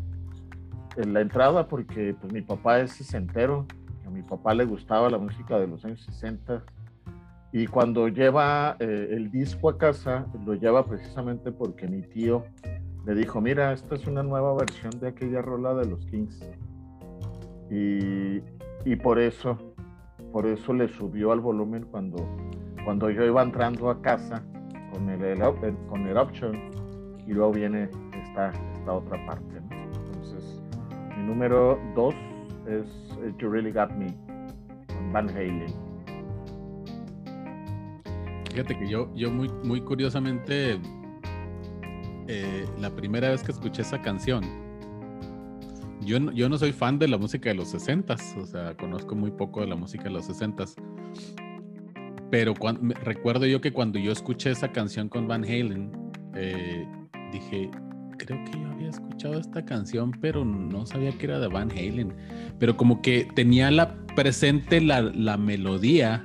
en 0.96 1.12
la 1.12 1.20
entrada 1.20 1.66
porque 1.66 2.14
pues, 2.20 2.32
mi 2.32 2.40
papá 2.40 2.80
es 2.80 2.92
sesentero 2.92 3.66
a 4.06 4.10
mi 4.10 4.22
papá 4.22 4.54
le 4.54 4.64
gustaba 4.64 5.10
la 5.10 5.18
música 5.18 5.58
de 5.58 5.66
los 5.66 5.84
años 5.84 6.02
60 6.02 6.62
y 7.54 7.68
cuando 7.68 8.08
lleva 8.08 8.74
eh, 8.80 9.10
el 9.12 9.30
disco 9.30 9.68
a 9.68 9.78
casa, 9.78 10.26
lo 10.44 10.54
lleva 10.54 10.84
precisamente 10.84 11.52
porque 11.52 11.86
mi 11.86 12.02
tío 12.02 12.42
le 13.06 13.14
dijo, 13.14 13.40
mira, 13.40 13.72
esta 13.72 13.94
es 13.94 14.08
una 14.08 14.24
nueva 14.24 14.52
versión 14.56 14.90
de 14.98 15.06
aquella 15.06 15.40
rola 15.40 15.72
de 15.72 15.86
los 15.86 16.04
Kings. 16.06 16.44
Y, 17.70 18.42
y 18.84 18.96
por 18.96 19.20
eso, 19.20 19.56
por 20.32 20.46
eso 20.46 20.72
le 20.72 20.88
subió 20.88 21.30
al 21.30 21.38
volumen 21.38 21.86
cuando, 21.92 22.16
cuando 22.84 23.08
yo 23.08 23.24
iba 23.24 23.40
entrando 23.40 23.88
a 23.88 24.02
casa 24.02 24.42
con 24.92 25.08
el, 25.08 25.22
el 25.22 25.38
con 25.88 26.08
Eruption 26.08 26.58
y 27.24 27.34
luego 27.34 27.52
viene 27.52 27.88
esta, 28.20 28.50
esta 28.50 28.92
otra 28.92 29.24
parte. 29.26 29.58
Entonces, 29.58 30.60
mi 31.16 31.22
número 31.22 31.78
dos 31.94 32.16
es 32.66 32.88
You 33.38 33.48
Really 33.48 33.70
Got 33.70 33.92
Me 33.92 34.12
con 34.88 35.12
Van 35.12 35.28
Halen. 35.28 35.83
Fíjate 38.54 38.78
que 38.78 38.88
yo, 38.88 39.12
yo 39.16 39.32
muy, 39.32 39.48
muy 39.64 39.80
curiosamente, 39.80 40.78
eh, 42.28 42.64
la 42.78 42.88
primera 42.94 43.30
vez 43.30 43.42
que 43.42 43.50
escuché 43.50 43.82
esa 43.82 44.00
canción, 44.00 44.44
yo 46.02 46.20
no, 46.20 46.30
yo 46.30 46.48
no 46.48 46.56
soy 46.56 46.70
fan 46.70 47.00
de 47.00 47.08
la 47.08 47.18
música 47.18 47.48
de 47.48 47.56
los 47.56 47.70
60 47.70 48.14
o 48.38 48.46
sea, 48.46 48.76
conozco 48.76 49.16
muy 49.16 49.32
poco 49.32 49.60
de 49.60 49.66
la 49.66 49.74
música 49.74 50.04
de 50.04 50.10
los 50.10 50.26
60 50.26 50.66
pero 52.30 52.54
recuerdo 53.02 53.44
yo 53.44 53.60
que 53.60 53.72
cuando 53.72 53.98
yo 53.98 54.12
escuché 54.12 54.52
esa 54.52 54.70
canción 54.70 55.08
con 55.08 55.26
Van 55.26 55.42
Halen, 55.42 55.90
eh, 56.36 56.86
dije, 57.32 57.68
creo 58.18 58.44
que 58.44 58.52
yo 58.52 58.68
había 58.70 58.90
escuchado 58.90 59.40
esta 59.40 59.64
canción, 59.64 60.12
pero 60.20 60.44
no 60.44 60.86
sabía 60.86 61.10
que 61.10 61.26
era 61.26 61.40
de 61.40 61.48
Van 61.48 61.72
Halen. 61.72 62.12
Pero 62.60 62.76
como 62.76 63.02
que 63.02 63.28
tenía 63.34 63.70
la 63.70 63.96
presente 64.14 64.80
la, 64.80 65.02
la 65.02 65.36
melodía, 65.36 66.24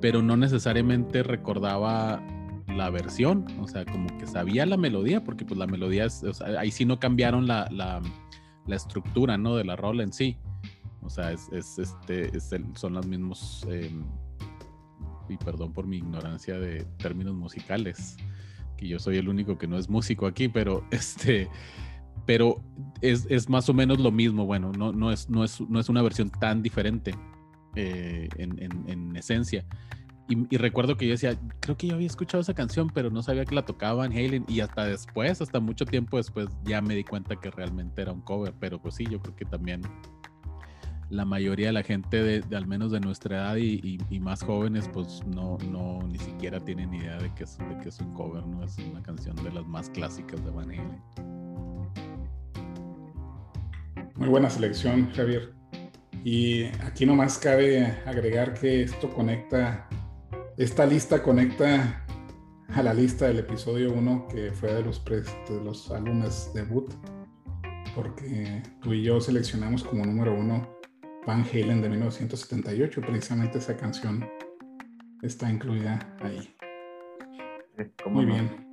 pero 0.00 0.22
no 0.22 0.36
necesariamente 0.36 1.22
recordaba 1.22 2.22
la 2.68 2.90
versión, 2.90 3.46
o 3.60 3.66
sea, 3.66 3.84
como 3.84 4.06
que 4.18 4.26
sabía 4.26 4.66
la 4.66 4.76
melodía, 4.76 5.24
porque 5.24 5.44
pues 5.44 5.58
la 5.58 5.66
melodía 5.66 6.04
es, 6.04 6.22
ahí 6.58 6.70
sí 6.70 6.84
no 6.84 7.00
cambiaron 7.00 7.46
la, 7.46 7.68
la, 7.70 8.00
estructura, 8.74 9.38
¿no? 9.38 9.56
De 9.56 9.64
la 9.64 9.76
rola 9.76 10.02
en 10.02 10.12
sí. 10.12 10.36
O 11.02 11.08
sea, 11.08 11.32
es, 11.32 11.48
es 11.52 11.78
este, 11.78 12.30
son 12.74 12.92
los 12.94 13.06
mismos, 13.06 13.66
em, 13.70 14.04
y 15.28 15.36
perdón 15.38 15.72
por 15.72 15.86
mi 15.86 15.96
ignorancia 15.96 16.58
de 16.58 16.84
términos 16.98 17.34
musicales, 17.34 18.16
que 18.76 18.86
yo 18.86 18.98
soy 18.98 19.16
el 19.16 19.28
único 19.28 19.56
que 19.56 19.66
no 19.66 19.78
es 19.78 19.88
músico 19.88 20.26
aquí, 20.26 20.48
pero 20.48 20.84
este, 20.90 21.48
pero 22.26 22.62
es, 23.00 23.26
es 23.30 23.48
más 23.48 23.68
o 23.70 23.74
menos 23.74 23.98
lo 23.98 24.12
mismo. 24.12 24.44
Bueno, 24.44 24.70
no, 24.72 24.92
no, 24.92 25.10
es, 25.10 25.30
no, 25.30 25.42
es, 25.42 25.60
no 25.62 25.80
es 25.80 25.88
una 25.88 26.02
versión 26.02 26.28
tan 26.28 26.62
diferente 26.62 27.14
eh, 27.78 28.28
en, 28.36 28.60
en, 28.60 28.84
en, 28.88 29.16
esencia. 29.16 29.64
Y, 30.28 30.56
recuerdo 30.58 30.96
que 30.96 31.06
yo 31.06 31.12
decía, 31.12 31.38
creo 31.60 31.76
que 31.76 31.86
yo 31.86 31.94
había 31.94 32.06
escuchado 32.06 32.42
esa 32.42 32.52
canción, 32.52 32.90
pero 32.92 33.08
no 33.08 33.22
sabía 33.22 33.44
que 33.44 33.54
la 33.54 33.64
tocaban 33.64 34.12
Halen. 34.12 34.44
Y 34.48 34.60
hasta 34.60 34.84
después, 34.84 35.40
hasta 35.40 35.60
mucho 35.60 35.86
tiempo 35.86 36.16
después, 36.16 36.48
ya 36.64 36.82
me 36.82 36.94
di 36.94 37.04
cuenta 37.04 37.36
que 37.36 37.50
realmente 37.50 38.02
era 38.02 38.12
un 38.12 38.20
cover. 38.20 38.52
Pero 38.58 38.82
pues 38.82 38.96
sí, 38.96 39.06
yo 39.08 39.20
creo 39.20 39.36
que 39.36 39.44
también 39.44 39.82
la 41.08 41.24
mayoría 41.24 41.68
de 41.68 41.72
la 41.72 41.82
gente 41.82 42.22
de, 42.22 42.56
al 42.56 42.66
menos 42.66 42.90
de 42.90 43.00
nuestra 43.00 43.36
edad 43.38 43.56
y, 43.56 43.98
más 44.20 44.42
jóvenes 44.42 44.90
pues 44.92 45.22
no, 45.26 45.56
no 45.70 46.06
ni 46.06 46.18
siquiera 46.18 46.60
tienen 46.60 46.92
idea 46.92 47.16
de 47.16 47.32
que, 47.34 47.44
de 47.44 47.78
que 47.80 47.88
es 47.88 47.98
un 48.00 48.12
cover, 48.12 48.44
no 48.46 48.64
es 48.64 48.76
una 48.78 49.02
canción 49.02 49.36
de 49.36 49.52
las 49.52 49.66
más 49.66 49.88
clásicas 49.90 50.44
de 50.44 50.50
Van 50.50 50.70
Halen. 50.70 51.02
Muy 54.16 54.28
buena 54.28 54.50
selección, 54.50 55.10
Javier. 55.12 55.57
Y 56.24 56.64
aquí 56.84 57.06
nomás 57.06 57.38
cabe 57.38 57.86
agregar 58.04 58.54
que 58.54 58.82
esto 58.82 59.08
conecta, 59.10 59.88
esta 60.56 60.84
lista 60.86 61.22
conecta 61.22 62.04
a 62.74 62.82
la 62.82 62.92
lista 62.92 63.26
del 63.26 63.38
episodio 63.38 63.92
1 63.92 64.28
que 64.28 64.52
fue 64.52 64.72
de 64.74 64.82
los, 64.82 65.04
de 65.04 65.64
los 65.64 65.90
álbumes 65.90 66.50
debut, 66.54 66.92
porque 67.94 68.62
tú 68.82 68.92
y 68.92 69.02
yo 69.02 69.20
seleccionamos 69.20 69.84
como 69.84 70.04
número 70.04 70.34
uno 70.34 70.78
Van 71.26 71.44
Halen 71.44 71.82
de 71.82 71.88
1978, 71.88 73.00
precisamente 73.02 73.58
esa 73.58 73.76
canción 73.76 74.28
está 75.22 75.50
incluida 75.50 76.16
ahí. 76.20 76.54
Muy 78.06 78.24
bien. 78.24 78.66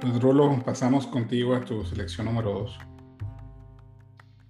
Pues 0.00 0.20
Rolo, 0.20 0.60
pasamos 0.64 1.06
contigo 1.06 1.54
a 1.54 1.64
tu 1.64 1.84
selección 1.84 2.26
número 2.26 2.52
2. 2.52 2.91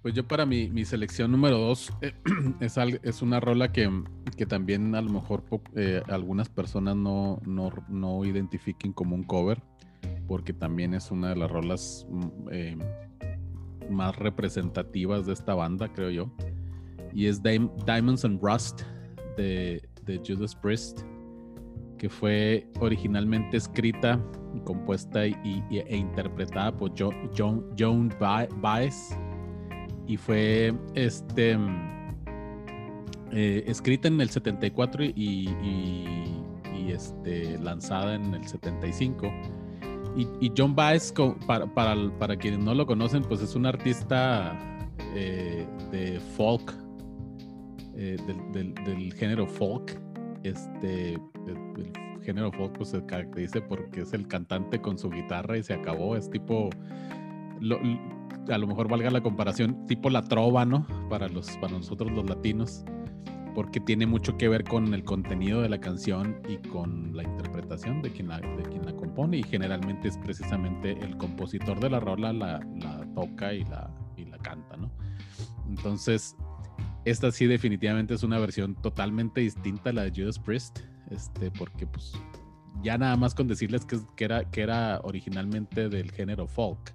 Pues 0.03 0.13
yo 0.13 0.27
para 0.27 0.45
mi, 0.45 0.69
mi 0.69 0.83
selección 0.83 1.31
número 1.31 1.57
2 1.59 1.93
es, 2.59 2.77
es 3.03 3.21
una 3.21 3.39
rola 3.39 3.71
que, 3.71 3.89
que, 4.35 4.45
también 4.45 4.93
a 4.95 5.01
lo 5.01 5.09
mejor 5.09 5.45
eh, 5.75 6.03
algunas 6.09 6.49
personas 6.49 6.97
no, 6.97 7.41
no, 7.45 7.71
no, 7.87 8.25
identifiquen 8.25 8.91
como 8.91 9.15
un 9.15 9.23
cover, 9.23 9.63
porque 10.27 10.51
también 10.51 10.93
es 10.93 11.09
una 11.09 11.29
de 11.29 11.37
las 11.37 11.49
rolas 11.49 12.05
mm, 12.09 12.25
eh, 12.51 12.77
más 13.89 14.17
representativas 14.17 15.25
de 15.25 15.31
esta 15.31 15.55
banda, 15.55 15.87
creo 15.93 16.09
yo. 16.09 16.33
Y 17.13 17.27
es 17.27 17.41
Diamonds 17.41 18.25
and 18.25 18.41
Rust 18.43 18.81
de, 19.37 19.87
de 20.03 20.17
Judas 20.17 20.53
Priest, 20.53 21.03
que 21.97 22.09
fue 22.09 22.67
originalmente 22.81 23.55
escrita, 23.55 24.21
compuesta 24.65 25.25
y, 25.25 25.63
e 25.71 25.95
interpretada 25.95 26.75
por 26.75 26.91
John, 26.97 27.69
John 27.77 28.13
Baez. 28.19 29.17
Y 30.07 30.17
fue 30.17 30.73
este, 30.95 31.57
eh, 33.31 33.63
escrita 33.67 34.07
en 34.07 34.19
el 34.19 34.29
74 34.29 35.03
y, 35.03 35.11
y, 35.13 36.91
este, 36.91 37.57
lanzada 37.59 38.15
en 38.15 38.33
el 38.33 38.45
75 38.45 39.31
y, 40.15 40.51
John 40.55 40.75
Baez, 40.75 41.13
para, 41.47 41.65
para, 41.73 42.35
quienes 42.37 42.59
no 42.59 42.75
lo 42.75 42.85
conocen, 42.85 43.23
pues 43.23 43.41
es 43.41 43.55
un 43.55 43.65
artista 43.65 44.57
eh, 45.15 45.65
de 45.91 46.19
folk, 46.19 46.73
eh, 47.95 48.17
del, 48.53 49.13
género 49.13 49.47
folk. 49.47 49.99
Este, 50.43 51.13
el, 51.13 51.93
género 52.21 52.51
folk 52.51 52.77
pues 52.77 52.89
se 52.89 53.05
caracteriza 53.05 53.59
porque 53.67 54.01
es 54.01 54.13
el 54.13 54.27
cantante 54.27 54.79
con 54.79 54.97
su 54.97 55.09
guitarra 55.09 55.57
y 55.57 55.63
se 55.63 55.73
acabó. 55.73 56.15
Es 56.15 56.29
tipo, 56.29 56.69
a 58.49 58.57
lo 58.57 58.67
mejor 58.67 58.89
valga 58.89 59.09
la 59.09 59.21
comparación, 59.21 59.85
tipo 59.87 60.09
la 60.09 60.23
trova, 60.23 60.65
¿no? 60.65 60.85
Para, 61.09 61.27
los, 61.29 61.49
para 61.57 61.73
nosotros 61.73 62.11
los 62.11 62.29
latinos. 62.29 62.83
porque 63.55 63.79
tiene 63.79 64.07
mucho 64.07 64.35
que 64.37 64.49
ver 64.49 64.63
con 64.63 64.93
el 64.93 65.03
contenido 65.03 65.61
de 65.61 65.69
la 65.69 65.79
canción 65.79 66.41
y 66.47 66.57
con 66.69 67.15
la 67.15 67.23
interpretación 67.23 68.01
de 68.01 68.09
quien 68.11 68.27
la, 68.27 68.39
de 68.39 68.63
quien 68.63 68.85
la 68.85 68.95
compone 68.95 69.37
y 69.37 69.43
generalmente 69.43 70.07
es 70.07 70.17
precisamente 70.17 70.91
el 70.91 71.17
compositor 71.17 71.79
de 71.79 71.89
la 71.89 71.99
rola 71.99 72.33
la, 72.33 72.59
la 72.81 73.05
toca 73.13 73.53
y 73.53 73.63
la, 73.65 73.93
y 74.17 74.25
la 74.25 74.37
canta, 74.39 74.75
¿no? 74.77 74.91
Entonces, 75.67 76.35
esta 77.05 77.31
sí 77.31 77.45
definitivamente 77.45 78.13
es 78.13 78.23
una 78.23 78.39
versión 78.39 78.75
totalmente 78.75 79.41
distinta 79.41 79.91
a 79.91 79.93
la 79.93 80.03
de 80.03 80.11
Judas 80.11 80.39
Priest, 80.39 80.79
este, 81.11 81.51
porque 81.51 81.85
pues 81.85 82.13
ya 82.81 82.97
nada 82.97 83.15
más 83.17 83.35
con 83.35 83.47
decirles 83.47 83.85
que, 83.85 83.99
que, 84.15 84.25
era, 84.25 84.49
que 84.49 84.61
era 84.61 84.99
originalmente 85.03 85.89
del 85.89 86.11
género 86.11 86.47
folk, 86.47 86.93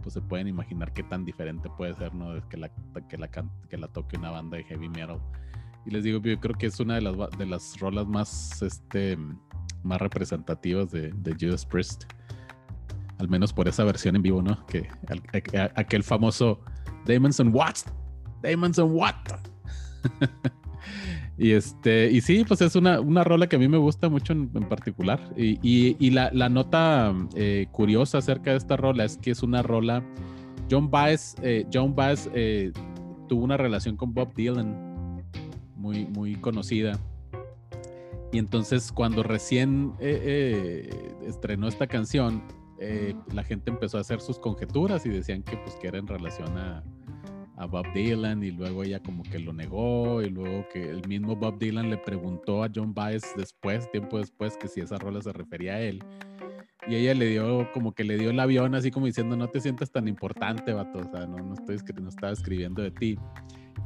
pues 0.00 0.14
se 0.14 0.20
pueden 0.20 0.48
imaginar 0.48 0.92
qué 0.92 1.02
tan 1.02 1.24
diferente 1.24 1.68
puede 1.76 1.94
ser, 1.94 2.14
¿no? 2.14 2.46
Que 2.48 2.56
la, 2.56 2.68
que 3.08 3.16
la, 3.16 3.28
que 3.28 3.76
la 3.76 3.88
toque 3.88 4.16
una 4.16 4.30
banda 4.30 4.56
de 4.56 4.64
heavy 4.64 4.88
metal. 4.88 5.20
Y 5.86 5.90
les 5.90 6.04
digo, 6.04 6.20
yo 6.20 6.38
creo 6.38 6.56
que 6.56 6.66
es 6.66 6.78
una 6.80 6.96
de 6.96 7.02
las, 7.02 7.16
de 7.38 7.46
las 7.46 7.78
rolas 7.78 8.06
más, 8.06 8.60
este, 8.62 9.16
más 9.82 10.00
representativas 10.00 10.90
de, 10.90 11.10
de 11.12 11.36
Judas 11.38 11.64
Priest. 11.64 12.04
Al 13.18 13.28
menos 13.28 13.52
por 13.52 13.68
esa 13.68 13.84
versión 13.84 14.16
en 14.16 14.22
vivo, 14.22 14.42
¿no? 14.42 14.64
Que 14.66 14.88
aquel 15.74 16.02
famoso 16.02 16.60
Demons 17.04 17.40
and 17.40 17.54
What? 17.54 17.76
Demons 18.42 18.78
and 18.78 18.92
What? 18.92 19.14
y 21.40 21.52
este, 21.52 22.10
y 22.10 22.20
sí, 22.20 22.44
pues 22.46 22.60
es 22.60 22.76
una, 22.76 23.00
una 23.00 23.24
rola 23.24 23.48
que 23.48 23.56
a 23.56 23.58
mí 23.58 23.66
me 23.66 23.78
gusta 23.78 24.10
mucho 24.10 24.34
en, 24.34 24.50
particular. 24.50 25.18
Y, 25.38 25.58
y, 25.98 26.10
la, 26.10 26.30
la, 26.34 26.50
nota 26.50 27.14
eh, 27.34 27.66
curiosa 27.72 28.18
acerca 28.18 28.50
de 28.50 28.58
esta 28.58 28.76
rola 28.76 29.06
es 29.06 29.16
que 29.16 29.30
es 29.30 29.42
una 29.42 29.62
rola. 29.62 30.04
John 30.70 30.90
Baez, 30.90 31.36
eh, 31.42 31.64
John 31.72 31.96
Baez 31.96 32.28
eh, 32.34 32.72
tuvo 33.26 33.42
una 33.42 33.56
relación 33.56 33.96
con 33.96 34.12
Bob 34.12 34.34
Dylan 34.34 35.24
muy, 35.76 36.04
muy 36.08 36.34
conocida. 36.34 37.00
Y 38.32 38.38
entonces 38.38 38.92
cuando 38.92 39.22
recién 39.22 39.94
eh, 39.98 40.90
estrenó 41.26 41.68
esta 41.68 41.86
canción, 41.86 42.42
la 43.32 43.44
gente 43.44 43.70
empezó 43.70 43.96
a 43.96 44.02
hacer 44.02 44.20
sus 44.20 44.38
conjeturas 44.38 45.06
y 45.06 45.08
decían 45.08 45.42
que 45.42 45.56
pues 45.56 45.74
que 45.76 45.88
era 45.88 45.98
en 45.98 46.06
relación 46.06 46.56
a, 46.58 46.82
a, 47.60 47.66
Bob 47.66 47.92
Dylan 47.92 48.42
y 48.42 48.50
luego 48.50 48.82
ella 48.82 49.00
como 49.00 49.22
que 49.22 49.38
lo 49.38 49.52
negó 49.52 50.22
y 50.22 50.30
luego 50.30 50.66
que 50.72 50.90
el 50.90 51.06
mismo 51.06 51.36
Bob 51.36 51.58
Dylan 51.58 51.90
le 51.90 51.98
preguntó 51.98 52.64
a 52.64 52.70
John 52.74 52.94
Baez 52.94 53.22
después, 53.36 53.90
tiempo 53.90 54.18
después, 54.18 54.56
que 54.56 54.68
si 54.68 54.80
esa 54.80 54.98
rola 54.98 55.20
se 55.22 55.32
refería 55.32 55.74
a 55.74 55.80
él. 55.80 56.02
Y 56.88 56.94
ella 56.94 57.14
le 57.14 57.26
dio, 57.26 57.70
como 57.72 57.92
que 57.92 58.04
le 58.04 58.16
dio 58.16 58.30
el 58.30 58.40
avión 58.40 58.74
así 58.74 58.90
como 58.90 59.06
diciendo, 59.06 59.36
no 59.36 59.48
te 59.48 59.60
sientas 59.60 59.92
tan 59.92 60.08
importante, 60.08 60.72
vato, 60.72 61.00
o 61.00 61.04
sea, 61.04 61.26
no, 61.26 61.36
no, 61.36 61.54
estoy, 61.54 61.78
no 62.00 62.08
estaba 62.08 62.32
escribiendo 62.32 62.82
de 62.82 62.90
ti. 62.90 63.18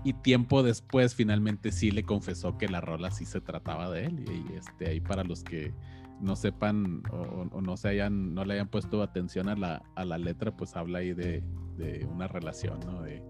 Y 0.04 0.12
tiempo 0.12 0.62
después 0.62 1.14
finalmente 1.14 1.72
sí 1.72 1.90
le 1.90 2.04
confesó 2.04 2.56
que 2.56 2.68
la 2.68 2.80
rola 2.80 3.10
sí 3.10 3.24
se 3.24 3.40
trataba 3.40 3.90
de 3.90 4.06
él. 4.06 4.24
Y, 4.28 4.54
este, 4.54 4.88
ahí 4.88 5.00
para 5.00 5.24
los 5.24 5.42
que 5.42 5.74
no 6.20 6.36
sepan 6.36 7.02
o, 7.10 7.48
o, 7.50 7.60
no 7.60 7.76
se 7.76 7.88
hayan, 7.88 8.34
no 8.34 8.44
le 8.44 8.54
hayan 8.54 8.68
puesto 8.68 9.02
atención 9.02 9.48
a 9.48 9.56
la, 9.56 9.82
a 9.96 10.04
la 10.04 10.18
letra, 10.18 10.56
pues 10.56 10.76
habla 10.76 11.00
ahí 11.00 11.12
de, 11.12 11.42
de 11.76 12.06
una 12.06 12.28
relación, 12.28 12.80
¿no? 12.80 13.02
De, 13.02 13.22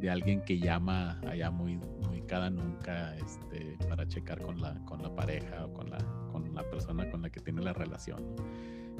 de, 0.00 0.10
alguien 0.10 0.42
que 0.42 0.58
llama 0.58 1.20
allá 1.26 1.50
muy, 1.50 1.78
muy 2.08 2.22
cada 2.22 2.50
nunca 2.50 3.16
este, 3.16 3.76
para 3.88 4.06
checar 4.06 4.40
con 4.40 4.60
la, 4.60 4.74
con 4.84 5.02
la 5.02 5.14
pareja 5.14 5.66
o 5.66 5.72
con 5.72 5.90
la, 5.90 5.98
con 6.32 6.54
la 6.54 6.62
persona 6.70 7.08
con 7.10 7.22
la 7.22 7.30
que 7.30 7.40
tiene 7.40 7.62
la 7.62 7.72
relación. 7.72 8.22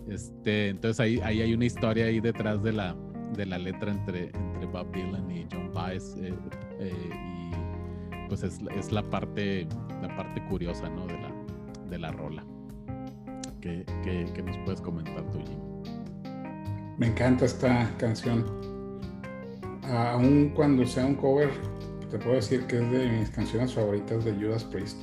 Este, 0.09 0.69
entonces 0.69 1.01
ahí, 1.01 1.21
ahí 1.21 1.43
hay 1.43 1.55
una 1.55 1.65
historia 1.65 2.07
ahí 2.07 2.21
detrás 2.21 2.63
de 2.63 2.73
la, 2.73 2.97
de 3.37 3.47
la 3.47 3.59
letra 3.59 3.91
entre, 3.91 4.31
entre 4.35 4.67
Bob 4.67 4.93
Dylan 4.93 5.31
y 5.31 5.47
John 5.53 5.73
Baez. 5.73 6.17
Eh, 6.19 6.35
eh, 6.79 6.93
y 7.13 8.29
pues 8.29 8.43
es, 8.43 8.61
es, 8.77 8.93
la 8.93 9.03
parte 9.03 9.67
la 10.03 10.15
parte 10.17 10.45
curiosa 10.47 10.89
¿no? 10.89 11.07
de, 11.07 11.15
la, 11.15 11.33
de 11.89 11.99
la 11.99 12.13
rola 12.13 12.45
que, 13.61 13.85
que, 14.05 14.43
nos 14.43 14.57
puedes 14.59 14.81
comentar 14.81 15.29
tú 15.31 15.39
Jim 15.39 15.59
me 16.99 17.07
encanta 17.09 17.45
esta 17.45 17.91
canción 17.99 18.45
aun 19.89 20.51
cuando 20.55 20.87
sea 20.87 21.07
un 21.07 21.15
cover 21.15 21.51
te 22.11 22.19
puedo 22.19 22.37
decir 22.37 22.67
que 22.67 22.77
es 22.77 22.91
de 22.91 23.09
mis 23.09 23.31
canciones 23.31 23.75
favoritas 23.75 24.25
de 24.25 24.33
Judas 24.33 24.65
Priest 24.65 24.99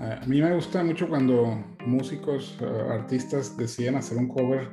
a 0.00 0.24
mí 0.26 0.40
me 0.40 0.54
gusta 0.54 0.84
mucho 0.84 1.08
cuando 1.08 1.58
músicos, 1.84 2.56
uh, 2.60 2.92
artistas 2.92 3.56
deciden 3.56 3.96
hacer 3.96 4.16
un 4.16 4.28
cover 4.28 4.70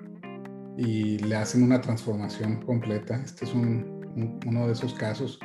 y 0.77 1.17
le 1.17 1.35
hacen 1.35 1.63
una 1.63 1.81
transformación 1.81 2.61
completa. 2.61 3.15
Este 3.23 3.45
es 3.45 3.53
un, 3.55 4.03
un, 4.15 4.39
uno 4.45 4.67
de 4.67 4.73
esos 4.73 4.93
casos 4.93 5.39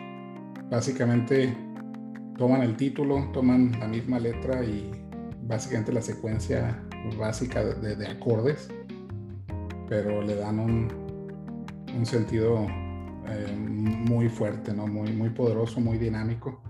básicamente 0.71 1.57
toman 2.37 2.63
el 2.63 2.77
título, 2.77 3.31
toman 3.33 3.73
la 3.81 3.89
misma 3.89 4.19
letra 4.19 4.63
y 4.63 4.91
básicamente 5.45 5.93
la 5.93 6.03
secuencia 6.03 6.83
básica 7.19 7.65
de, 7.65 7.97
de 7.97 8.07
acordes, 8.07 8.69
pero 9.89 10.21
le 10.21 10.37
dan 10.37 10.59
un, 10.59 10.89
un 11.97 12.05
sentido 12.05 12.67
eh, 13.31 13.53
muy 13.57 14.29
fuerte, 14.29 14.73
¿no? 14.73 14.87
muy, 14.87 15.13
muy 15.13 15.31
poderoso, 15.31 15.81
muy 15.81 15.99
dinámico. 15.99 16.61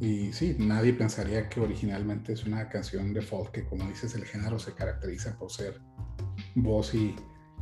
Y 0.00 0.32
sí, 0.32 0.56
nadie 0.58 0.92
pensaría 0.92 1.48
que 1.48 1.60
originalmente 1.60 2.32
es 2.32 2.44
una 2.46 2.68
canción 2.68 3.12
de 3.12 3.20
folk, 3.20 3.50
que 3.50 3.64
como 3.64 3.84
dices, 3.88 4.14
el 4.14 4.24
género 4.24 4.58
se 4.58 4.72
caracteriza 4.72 5.36
por 5.36 5.50
ser 5.50 5.80
voz 6.54 6.94
y 6.94 7.16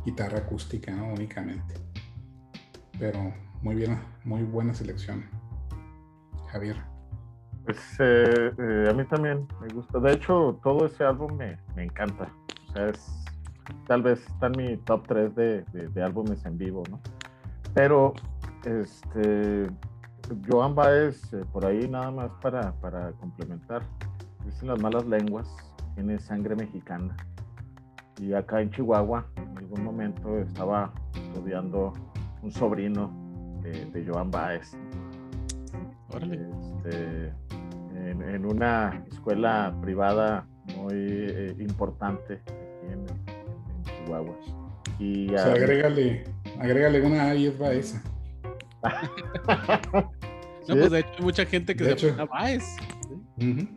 guitarra 0.05 0.39
acústica 0.39 0.93
únicamente. 0.93 1.75
Pero 2.99 3.33
muy 3.61 3.75
bien, 3.75 3.99
muy 4.23 4.43
buena 4.43 4.73
selección. 4.73 5.25
Javier. 6.51 6.77
Pues 7.65 7.79
eh, 7.99 8.51
eh, 8.57 8.87
a 8.89 8.93
mí 8.93 9.03
también 9.05 9.47
me 9.59 9.67
gusta. 9.73 9.99
De 9.99 10.13
hecho, 10.13 10.59
todo 10.63 10.85
ese 10.85 11.03
álbum 11.03 11.35
me, 11.35 11.57
me 11.75 11.83
encanta. 11.83 12.31
O 12.69 12.73
sea, 12.73 12.89
es, 12.89 13.25
tal 13.87 14.03
vez 14.03 14.19
está 14.27 14.47
en 14.47 14.57
mi 14.57 14.77
top 14.77 15.05
3 15.07 15.35
de, 15.35 15.63
de, 15.73 15.87
de 15.89 16.03
álbumes 16.03 16.45
en 16.45 16.57
vivo, 16.57 16.83
¿no? 16.89 17.01
Pero, 17.73 18.13
este, 18.65 19.67
Joan 20.49 20.75
Baez, 20.75 21.33
eh, 21.33 21.43
por 21.51 21.65
ahí 21.65 21.87
nada 21.87 22.11
más 22.11 22.31
para, 22.41 22.73
para 22.73 23.11
complementar, 23.13 23.81
dicen 24.45 24.67
las 24.69 24.81
malas 24.81 25.05
lenguas, 25.05 25.47
tiene 25.95 26.19
sangre 26.19 26.55
mexicana. 26.55 27.15
Y 28.19 28.33
acá 28.33 28.61
en 28.61 28.71
Chihuahua, 28.71 29.25
en 29.35 29.57
algún 29.57 29.83
momento 29.83 30.37
estaba 30.39 30.91
estudiando 31.13 31.93
un 32.41 32.51
sobrino 32.51 33.11
de, 33.61 33.85
de 33.85 34.05
Joan 34.05 34.31
Baez. 34.31 34.75
Este, 36.13 37.33
en, 37.95 38.21
en, 38.21 38.45
una 38.45 39.03
escuela 39.11 39.75
privada 39.81 40.47
muy 40.77 40.95
eh, 40.95 41.55
importante 41.59 42.41
aquí 42.45 42.53
en, 42.91 42.99
en, 43.01 44.05
Chihuahua. 44.05 44.35
Y, 44.99 45.33
o 45.33 45.37
sea, 45.37 45.51
agrégale, 45.53 46.23
agrégale 46.59 47.01
una 47.01 47.29
ahí 47.29 47.47
es 47.47 47.57
Baeza. 47.57 48.01
no, 49.93 50.11
¿Sí? 50.63 50.73
pues 50.73 50.91
de 50.91 50.99
hecho 50.99 51.09
hay 51.17 51.23
mucha 51.23 51.45
gente 51.45 51.75
que 51.75 51.83
de 51.83 51.97
se 51.97 52.11
llama 52.11 52.25
Baez. 52.25 52.63
Uh 53.09 53.41
-huh. 53.41 53.67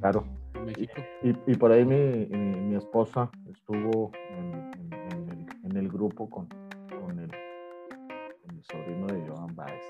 Claro. 0.00 0.24
En 0.54 0.64
México. 0.66 0.92
Y, 1.22 1.52
y, 1.52 1.56
por 1.56 1.72
ahí 1.72 1.84
mi, 1.84 2.26
mi, 2.26 2.60
mi 2.60 2.76
esposa 2.76 3.30
estuvo 3.50 4.10
en, 4.30 4.54
el, 4.92 5.46
en, 5.64 5.76
el, 5.76 5.88
grupo 5.88 6.28
con, 6.28 6.46
con, 6.88 7.18
el, 7.18 7.30
con 7.30 8.56
el 8.56 8.62
sobrino 8.64 9.06
de 9.06 9.28
Joan 9.28 9.54
Baez. 9.54 9.82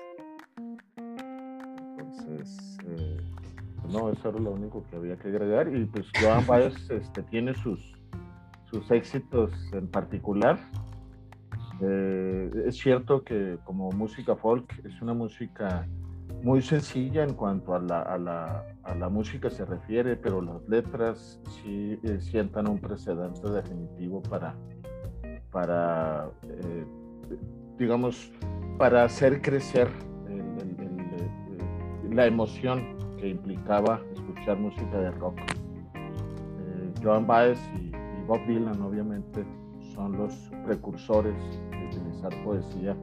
Entonces, 1.97 2.77
eh, 2.85 3.17
no, 3.89 4.09
eso 4.09 4.29
era 4.29 4.39
lo 4.39 4.51
único 4.51 4.85
que 4.89 4.95
había 4.95 5.17
que 5.17 5.27
agregar. 5.29 5.73
Y 5.75 5.85
pues 5.85 6.07
Joan 6.19 6.45
Baez 6.45 6.75
este, 6.89 7.23
tiene 7.23 7.53
sus, 7.55 7.93
sus 8.69 8.89
éxitos 8.91 9.51
en 9.73 9.87
particular. 9.87 10.59
Eh, 11.85 12.49
es 12.67 12.77
cierto 12.77 13.23
que 13.23 13.57
como 13.65 13.91
música 13.91 14.35
folk 14.35 14.71
es 14.85 15.01
una 15.01 15.13
música 15.13 15.85
muy 16.41 16.61
sencilla 16.61 17.23
en 17.23 17.33
cuanto 17.33 17.73
a 17.73 17.79
la, 17.79 18.01
a 18.01 18.17
la, 18.17 18.65
a 18.83 18.95
la 18.95 19.09
música 19.09 19.49
se 19.49 19.65
refiere, 19.65 20.15
pero 20.15 20.41
las 20.41 20.67
letras 20.67 21.39
sí 21.47 21.99
eh, 22.03 22.19
sientan 22.19 22.67
un 22.69 22.79
precedente 22.79 23.49
definitivo 23.49 24.21
para, 24.21 24.55
para 25.51 26.29
eh, 26.43 26.85
digamos, 27.77 28.31
para 28.77 29.03
hacer 29.03 29.41
crecer 29.41 29.87
el, 30.27 30.39
el, 30.39 30.99
el, 32.09 32.15
la 32.15 32.25
emoción 32.25 32.97
que 33.17 33.29
implicaba 33.29 34.01
escuchar 34.13 34.57
música 34.57 34.97
de 34.99 35.11
rock. 35.11 35.39
Eh, 35.95 36.93
Joan 37.01 37.25
Baez 37.25 37.59
y, 37.75 37.87
y, 37.87 38.23
Bob 38.27 38.45
Dylan, 38.47 38.81
obviamente, 38.81 39.45
son 39.93 40.17
los 40.17 40.33
precursores 40.65 41.35
de 41.71 41.87
utilizar 41.87 42.43
poesía 42.43 42.95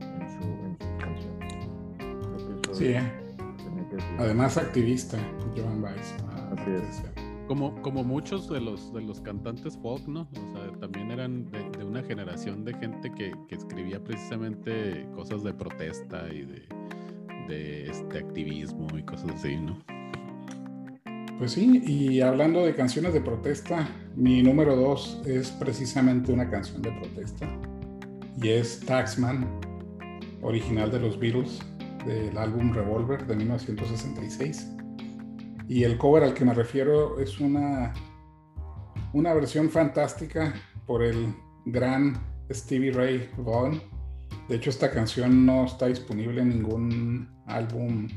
en, 0.00 0.28
su, 0.28 0.44
en 0.44 0.76
sus 0.78 0.96
canciones. 0.98 2.76
Sí, 2.76 2.86
¿eh? 2.86 3.24
además 4.18 4.56
activista, 4.56 5.18
Joan 5.56 5.82
Baez. 5.82 6.14
Así 6.56 6.70
es. 6.70 7.04
Como, 7.46 7.80
como 7.82 8.02
muchos 8.02 8.48
de 8.48 8.60
los, 8.60 8.92
de 8.94 9.02
los 9.02 9.20
cantantes 9.20 9.76
folk, 9.78 10.06
¿no? 10.06 10.22
O 10.32 10.52
sea, 10.52 10.78
también 10.80 11.10
eran 11.10 11.50
de, 11.50 11.70
de 11.70 11.84
una 11.84 12.02
generación 12.02 12.64
de 12.64 12.72
gente 12.74 13.12
que, 13.12 13.34
que, 13.48 13.54
escribía 13.54 14.02
precisamente 14.02 15.06
cosas 15.14 15.42
de 15.42 15.52
protesta 15.52 16.26
y 16.32 16.46
de, 16.46 16.62
de 17.48 17.90
este 17.90 18.18
activismo 18.18 18.88
y 18.96 19.02
cosas 19.02 19.30
así, 19.32 19.56
¿no? 19.56 19.76
Pues 21.38 21.52
sí, 21.52 21.82
y 21.84 22.20
hablando 22.20 22.64
de 22.64 22.74
canciones 22.76 23.12
de 23.12 23.20
protesta, 23.20 23.88
mi 24.14 24.40
número 24.40 24.76
dos 24.76 25.20
es 25.26 25.50
precisamente 25.50 26.32
una 26.32 26.48
canción 26.48 26.80
de 26.80 26.92
protesta 26.92 27.48
y 28.40 28.50
es 28.50 28.80
Taxman, 28.86 29.44
original 30.42 30.92
de 30.92 31.00
los 31.00 31.18
Beatles, 31.18 31.58
del 32.06 32.38
álbum 32.38 32.72
Revolver 32.72 33.26
de 33.26 33.34
1966. 33.34 34.70
Y 35.68 35.82
el 35.82 35.98
cover 35.98 36.22
al 36.22 36.34
que 36.34 36.44
me 36.44 36.54
refiero 36.54 37.18
es 37.18 37.40
una, 37.40 37.92
una 39.12 39.34
versión 39.34 39.70
fantástica 39.70 40.54
por 40.86 41.02
el 41.02 41.34
gran 41.66 42.14
Stevie 42.52 42.92
Ray 42.92 43.28
Vaughan. 43.38 43.82
De 44.48 44.56
hecho, 44.56 44.70
esta 44.70 44.90
canción 44.90 45.44
no 45.44 45.64
está 45.64 45.86
disponible 45.86 46.42
en 46.42 46.50
ningún 46.50 47.28
álbum 47.46 48.08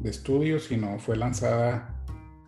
de 0.00 0.10
estudio, 0.10 0.58
sino 0.58 0.98
fue 0.98 1.16
lanzada 1.16 1.95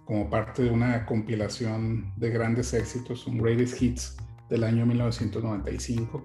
como 0.09 0.31
parte 0.31 0.62
de 0.62 0.71
una 0.71 1.05
compilación 1.05 2.14
de 2.16 2.31
grandes 2.31 2.73
éxitos, 2.73 3.27
un 3.27 3.37
Greatest 3.37 3.83
Hits 3.83 4.16
del 4.49 4.64
año 4.64 4.87
1995. 4.87 6.25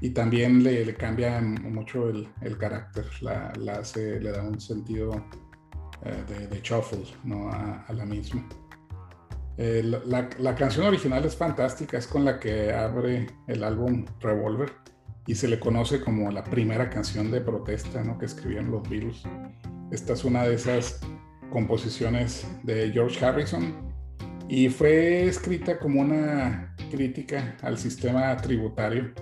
Y 0.00 0.10
también 0.10 0.64
le, 0.64 0.94
cambia 0.94 1.38
mucho 1.38 2.08
el, 2.08 2.56
carácter, 2.56 3.04
la, 3.20 3.52
le 3.54 4.30
da 4.30 4.42
un 4.42 4.58
sentido 4.58 5.22
eh, 6.02 6.48
de, 6.50 6.60
shuffle 6.62 7.04
¿no? 7.24 7.50
a, 7.50 7.84
la 7.92 8.06
misma. 8.06 8.48
Eh, 9.58 9.82
la, 9.84 10.30
la, 10.38 10.54
canción 10.54 10.86
original 10.86 11.22
es 11.26 11.36
fantástica, 11.36 11.98
es 11.98 12.06
con 12.06 12.24
la 12.24 12.40
que 12.40 12.72
abre 12.72 13.26
el 13.48 13.64
álbum 13.64 14.06
Revolver 14.20 14.72
y 15.26 15.34
se 15.34 15.46
le 15.46 15.60
conoce 15.60 16.00
como 16.00 16.30
la 16.30 16.42
primera 16.42 16.88
canción 16.88 17.30
de 17.30 17.42
protesta 17.42 18.02
¿no? 18.02 18.16
que 18.16 18.24
escribieron 18.24 18.70
los 18.70 18.88
Beatles. 18.88 19.24
Esta 19.90 20.14
es 20.14 20.24
una 20.24 20.44
de 20.44 20.54
esas 20.54 21.00
composiciones 21.50 22.46
de 22.62 22.90
George 22.92 23.24
Harrison 23.24 23.74
y 24.48 24.68
fue 24.68 25.26
escrita 25.26 25.78
como 25.78 26.00
una 26.00 26.74
crítica 26.90 27.56
al 27.62 27.76
sistema 27.76 28.36
tributario 28.38 29.12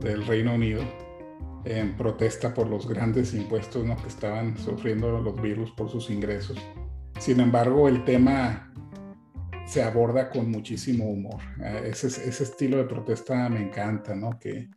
del 0.00 0.26
Reino 0.26 0.54
Unido 0.54 0.82
en 1.64 1.96
protesta 1.96 2.52
por 2.54 2.68
los 2.68 2.88
grandes 2.88 3.34
impuestos 3.34 3.84
¿no? 3.84 3.96
que 3.96 4.08
estaban 4.08 4.56
sufriendo 4.56 5.20
los 5.20 5.40
virus 5.40 5.70
por 5.72 5.90
sus 5.90 6.10
ingresos. 6.10 6.58
Sin 7.20 7.38
embargo, 7.40 7.86
el 7.86 8.04
tema 8.04 8.72
se 9.66 9.82
aborda 9.82 10.28
con 10.30 10.50
muchísimo 10.50 11.08
humor. 11.08 11.40
Eh, 11.62 11.90
ese, 11.90 12.06
ese 12.08 12.42
estilo 12.42 12.78
de 12.78 12.84
protesta 12.84 13.48
me 13.48 13.60
encanta, 13.60 14.14
¿no? 14.16 14.38
que, 14.40 14.70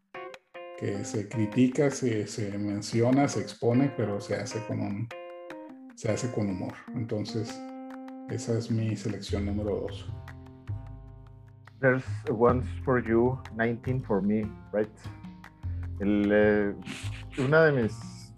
que 0.78 1.04
se 1.06 1.28
critica, 1.28 1.90
se, 1.90 2.28
se 2.28 2.56
menciona, 2.58 3.28
se 3.28 3.40
expone, 3.40 3.92
pero 3.98 4.20
se 4.22 4.36
hace 4.36 4.60
con 4.68 4.82
un, 4.82 5.08
se 5.96 6.12
hace 6.12 6.32
con 6.32 6.50
humor. 6.50 6.74
Entonces, 6.94 7.60
esa 8.30 8.58
es 8.58 8.70
mi 8.70 8.96
selección 8.96 9.46
número 9.46 9.82
dos. 9.82 10.08
There's 11.80 12.04
one 12.30 12.64
for 12.84 13.04
you, 13.04 13.40
19 13.58 14.04
for 14.06 14.22
me, 14.22 14.44
right? 14.74 14.90
El, 16.00 16.30
eh, 16.32 16.76
una 17.38 17.64
de 17.66 17.84
mis, 17.84 18.34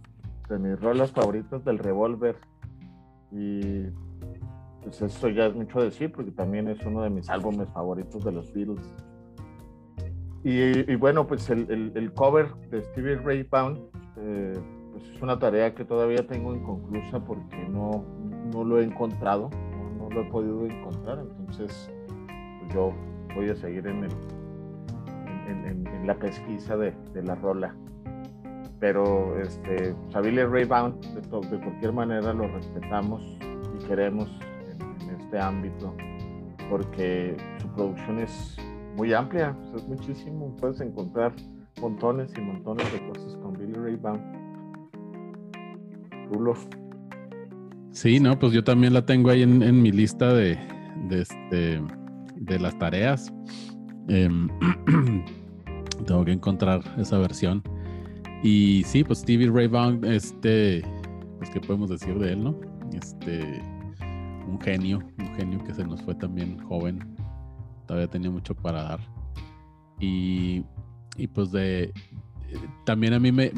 de 0.50 0.60
mis 0.60 0.80
rolas 0.80 1.12
favoritas 1.12 1.64
del 1.66 1.80
Revolver. 1.80 2.36
Y 3.32 3.86
pues 4.84 5.02
eso 5.02 5.30
ya 5.30 5.48
es 5.48 5.56
mucho 5.56 5.82
decir, 5.82 6.12
porque 6.12 6.32
también 6.32 6.68
es 6.68 6.86
uno 6.86 7.02
de 7.02 7.10
mis 7.10 7.30
álbumes 7.30 7.68
favoritos 7.74 8.24
de 8.24 8.32
los 8.32 8.54
Beatles. 8.54 8.94
Y, 10.44 10.96
bueno, 10.96 11.28
pues 11.28 11.50
el, 11.50 11.92
el, 11.94 12.14
cover 12.14 12.54
de 12.70 12.82
Stevie 12.82 13.18
Ray 13.18 13.44
Pound 13.44 13.80
eh, 14.16 14.54
pues, 14.98 15.12
es 15.12 15.22
una 15.22 15.40
tarea 15.40 15.74
que 15.74 15.86
todavía 15.86 16.26
tengo 16.28 16.56
inconclusa 16.56 17.20
porque 17.24 17.58
no, 17.70 18.04
no 18.54 18.64
lo 18.64 18.80
he 18.80 18.84
encontrado, 18.84 19.50
no, 19.98 20.10
lo 20.10 20.22
he 20.22 20.26
podido 20.26 20.66
encontrar, 20.66 21.20
entonces 21.20 21.92
pues, 22.62 22.74
yo 22.74 22.94
voy 23.36 23.50
a 23.50 23.56
seguir 23.56 23.86
en, 23.88 24.04
el, 24.04 24.12
en, 25.48 26.08
la 26.08 26.16
pesquisa 26.16 26.78
de, 26.78 26.94
la 27.24 27.36
rola. 27.36 27.76
Pero 28.80 29.40
este, 29.40 29.96
Billy 30.22 30.44
Ray 30.44 30.66
Bound, 30.66 31.04
de, 31.14 31.22
de, 31.22 31.64
cualquier 31.64 31.94
manera 31.94 32.34
lo 32.34 32.48
respetamos 32.48 33.22
y 33.42 33.86
queremos 33.86 34.30
en, 34.70 35.10
este 35.20 35.40
ámbito 35.40 35.94
porque 36.70 37.36
su 37.60 37.68
producción 37.70 38.20
es 38.20 38.58
muy 38.96 39.14
amplia, 39.14 39.56
es 39.76 39.88
muchísimo, 39.88 40.56
puedes 40.60 40.80
encontrar 40.82 41.34
montones 41.82 42.34
y 42.38 42.42
montones 42.42 42.92
de 42.92 43.08
cosas 43.08 43.36
con 43.38 43.54
Billy 43.54 43.74
Ray 43.74 43.96
Sí, 47.92 48.20
no, 48.20 48.38
pues 48.38 48.54
yo 48.54 48.64
también 48.64 48.94
la 48.94 49.06
tengo 49.06 49.30
ahí 49.30 49.42
en, 49.42 49.82
mi 49.82 49.92
lista 49.92 50.34
de, 50.34 50.58
de, 51.10 51.22
este, 51.22 51.82
de 52.36 52.60
las 52.60 52.78
tareas. 52.78 53.34
Em, 54.08 54.48
tengo 56.06 56.24
que 56.24 56.32
encontrar 56.32 56.82
esa 56.98 57.18
versión. 57.18 57.64
Y 58.44 58.84
sí, 58.86 59.04
pues 59.04 59.20
Stevie 59.20 59.50
Ray 59.50 59.68
Vaughan, 59.68 60.04
este, 60.06 60.84
pues 61.38 61.50
qué 61.50 61.60
podemos 61.60 61.90
decir 61.90 62.18
de 62.20 62.34
él, 62.34 62.44
¿no? 62.44 62.60
Este, 62.94 63.62
un 64.48 64.60
genio, 64.62 65.04
un 65.18 65.36
genio 65.36 65.64
que 65.64 65.74
se 65.74 65.84
nos 65.84 66.02
fue 66.04 66.16
también 66.16 66.60
joven. 66.60 67.00
Todavía 67.88 68.08
tenía 68.08 68.30
mucho 68.30 68.54
para 68.54 68.84
dar. 68.84 69.00
Y, 70.00 70.64
y 71.18 71.28
pues 71.28 71.52
de, 71.52 71.92
también 72.84 73.14
a 73.14 73.20
mí 73.20 73.32
me, 73.32 73.52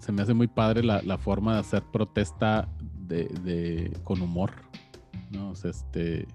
se 0.00 0.12
me 0.12 0.22
hace 0.22 0.34
muy 0.34 0.46
padre 0.46 0.82
la, 0.82 1.18
forma 1.18 1.54
de 1.54 1.60
hacer 1.60 1.82
protesta 1.82 2.68
de, 3.08 3.96
con 4.04 4.22
humor, 4.22 4.52
¿no? 5.30 5.52
este, 5.52 6.26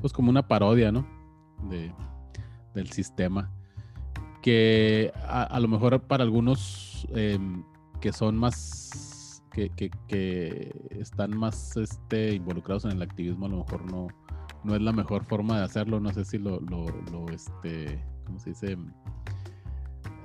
pues 0.00 0.12
como 0.12 0.30
una 0.30 0.46
parodia, 0.46 0.92
¿no? 0.92 1.06
De, 1.70 1.92
del 2.74 2.90
sistema. 2.90 3.50
Que 4.42 5.12
a, 5.26 5.58
lo 5.58 5.66
mejor 5.66 6.00
para 6.02 6.22
algunos 6.22 7.06
em, 7.14 7.64
que 8.00 8.12
son 8.12 8.36
más, 8.36 9.42
que, 9.52 9.70
que, 9.70 10.88
están 10.90 11.36
más 11.36 11.76
este, 11.76 12.34
involucrados 12.34 12.84
en 12.84 12.92
el 12.92 13.02
activismo, 13.02 13.46
a 13.46 13.48
lo 13.48 13.58
mejor 13.58 13.90
no, 13.90 14.06
no 14.62 14.74
es 14.76 14.82
la 14.82 14.92
mejor 14.92 15.24
forma 15.24 15.58
de 15.58 15.64
hacerlo. 15.64 15.98
No 15.98 16.12
sé 16.12 16.24
si 16.24 16.38
lo, 16.38 16.60
lo, 16.60 16.86
lo 17.10 17.28
este, 17.32 18.00
¿cómo 18.24 18.38
se 18.38 18.50
dice? 18.50 18.78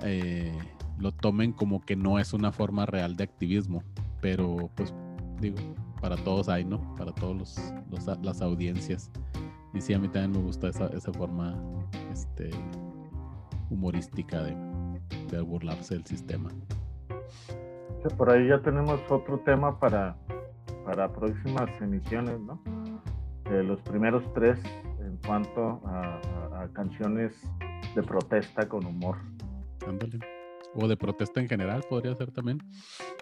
Eh, 0.02 0.56
lo 1.02 1.10
tomen 1.10 1.52
como 1.52 1.80
que 1.80 1.96
no 1.96 2.20
es 2.20 2.32
una 2.32 2.52
forma 2.52 2.86
real 2.86 3.16
de 3.16 3.24
activismo, 3.24 3.82
pero 4.20 4.70
pues 4.76 4.94
digo, 5.40 5.56
para 6.00 6.16
todos 6.16 6.48
hay, 6.48 6.64
¿no? 6.64 6.94
Para 6.94 7.12
todos 7.12 7.36
los, 7.90 8.18
las 8.22 8.40
audiencias. 8.40 9.10
Y 9.74 9.80
sí, 9.80 9.94
a 9.94 9.98
mí 9.98 10.06
también 10.08 10.30
me 10.30 10.46
gusta 10.46 10.68
esa, 10.68 10.86
esa 10.88 11.12
forma 11.12 11.60
este, 12.12 12.50
humorística 13.68 14.44
de, 14.44 14.56
de 15.28 15.40
burlarse 15.40 15.94
del 15.94 16.06
sistema. 16.06 16.50
Por 18.16 18.30
ahí 18.30 18.48
ya 18.48 18.60
tenemos 18.62 19.00
otro 19.10 19.40
tema 19.40 19.78
para, 19.80 20.16
para 20.84 21.12
próximas 21.12 21.68
emisiones, 21.80 22.38
¿no? 22.40 22.60
los 23.50 23.82
primeros 23.82 24.22
tres 24.34 24.58
en 25.00 25.18
cuanto 25.26 25.80
a, 25.84 26.20
a 26.62 26.68
canciones 26.72 27.34
de 27.94 28.02
protesta 28.02 28.68
con 28.68 28.86
humor. 28.86 29.16
Ándale. 29.86 30.41
O 30.74 30.88
de 30.88 30.96
protesta 30.96 31.40
en 31.40 31.48
general, 31.48 31.84
podría 31.88 32.14
ser 32.14 32.30
también. 32.30 32.58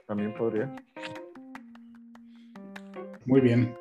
También 0.07 0.35
podría. 0.35 0.75
Muy 3.27 3.41
bien. 3.41 3.75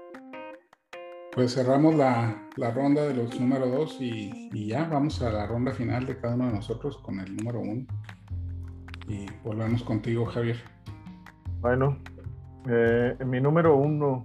Pues 1.34 1.54
cerramos 1.54 1.96
la, 1.96 2.50
ronda 2.58 3.04
de 3.08 3.14
los 3.14 3.40
número 3.40 3.68
dos 3.68 3.98
y, 4.00 4.50
ya 4.68 4.86
vamos 4.86 5.22
a 5.22 5.30
la 5.30 5.46
ronda 5.46 5.72
final 5.72 6.06
de 6.06 6.18
cada 6.18 6.36
uno 6.36 6.48
de 6.48 6.54
nosotros 6.54 6.98
con 6.98 7.20
el 7.20 7.36
número 7.36 7.62
uno. 7.62 7.86
Y 9.08 9.28
volvemos 9.44 9.84
contigo, 9.84 10.26
Javier. 10.26 10.58
Bueno, 11.62 11.98
eh, 12.68 13.16
mi 13.26 13.40
número 13.40 13.76
uno, 13.76 14.24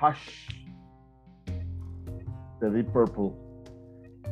Hush, 0.00 0.48
de 2.60 2.70
Deep 2.70 2.92
Purple. 2.92 3.32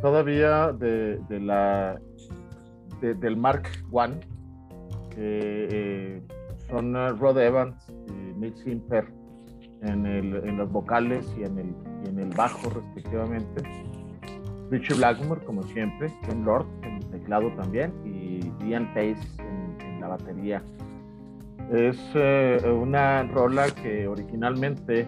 Todavía 0.00 0.72
de, 0.72 1.18
de 1.28 1.40
la 1.40 2.00
del 3.02 3.36
Mark 3.36 3.68
I, 3.92 4.20
que 5.10 5.68
eh, 5.70 6.22
son 6.68 6.96
uh, 6.96 7.10
Rod 7.16 7.38
Evans 7.38 7.92
y 8.08 8.38
Nick 8.38 8.56
Simper 8.56 9.06
en, 9.82 10.06
el, 10.06 10.36
en 10.36 10.56
los 10.56 10.70
vocales 10.70 11.26
y 11.36 11.42
en, 11.42 11.58
el, 11.58 11.74
en 12.08 12.18
el 12.18 12.30
bajo 12.30 12.70
respectivamente. 12.70 13.62
Richard 14.70 14.96
Blackmore, 14.96 15.44
como 15.44 15.62
siempre, 15.64 16.10
Ken 16.26 16.44
Lord 16.44 16.66
en 16.82 16.94
el 16.94 17.06
teclado 17.10 17.52
también 17.56 17.92
y 18.06 18.40
Ian 18.66 18.86
Pace 18.94 19.18
en, 19.38 20.00
la 20.00 20.08
batería. 20.08 20.62
Es 21.70 21.98
eh, 22.14 22.58
una 22.66 23.22
rola 23.22 23.66
que 23.70 24.08
originalmente 24.08 25.06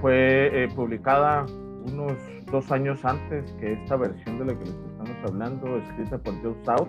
fue 0.00 0.64
eh, 0.64 0.68
publicada 0.74 1.44
unos 1.92 2.12
dos 2.50 2.70
años 2.72 3.04
antes 3.04 3.52
que 3.60 3.74
esta 3.74 3.96
versión 3.96 4.38
de 4.38 4.46
la 4.46 4.58
que 4.58 4.64
les 4.64 4.74
estamos 4.74 5.16
hablando, 5.28 5.76
escrita 5.76 6.16
por 6.18 6.34
Joe 6.42 6.54
South, 6.64 6.88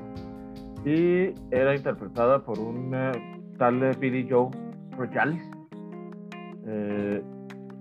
y 0.88 1.34
era 1.52 1.76
interpretada 1.76 2.40
por 2.46 2.60
un 2.60 2.94
eh, 2.96 3.12
tal 3.58 3.94
Billy 4.00 4.26
Joe 4.30 4.50
Royal. 4.92 5.38
Eh, 6.66 7.22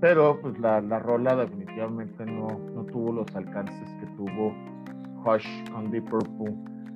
pero 0.00 0.40
pues 0.40 0.58
la, 0.58 0.80
la 0.80 0.98
rola 0.98 1.36
definitivamente 1.36 2.26
no, 2.26 2.48
no, 2.74 2.84
tuvo 2.84 3.12
los 3.12 3.36
alcances 3.36 3.88
que 4.00 4.06
tuvo 4.16 4.52
Hush 5.24 5.46
con 5.70 5.88
Deep 5.92 6.04
Purple. 6.10 6.52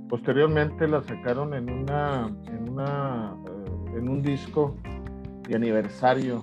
Posteriormente 0.09 0.89
la 0.89 1.01
sacaron 1.03 1.55
en 1.55 1.71
una 1.71 2.27
en 2.49 2.71
una 2.71 3.37
eh, 3.47 3.99
en 3.99 4.09
un 4.09 4.21
disco 4.21 4.75
de 5.49 5.55
aniversario 5.55 6.43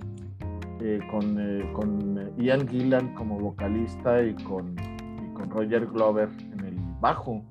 con, 1.10 1.36
con, 1.74 2.32
Ian 2.38 2.68
Gillan 2.68 3.14
como 3.16 3.40
vocalista 3.40 4.22
y 4.22 4.34
con, 4.36 4.76
y 4.78 5.34
con 5.34 5.50
Roger 5.50 5.88
Glover 5.88 6.30
en 6.54 6.66
el 6.66 6.76
bajo. 7.02 7.42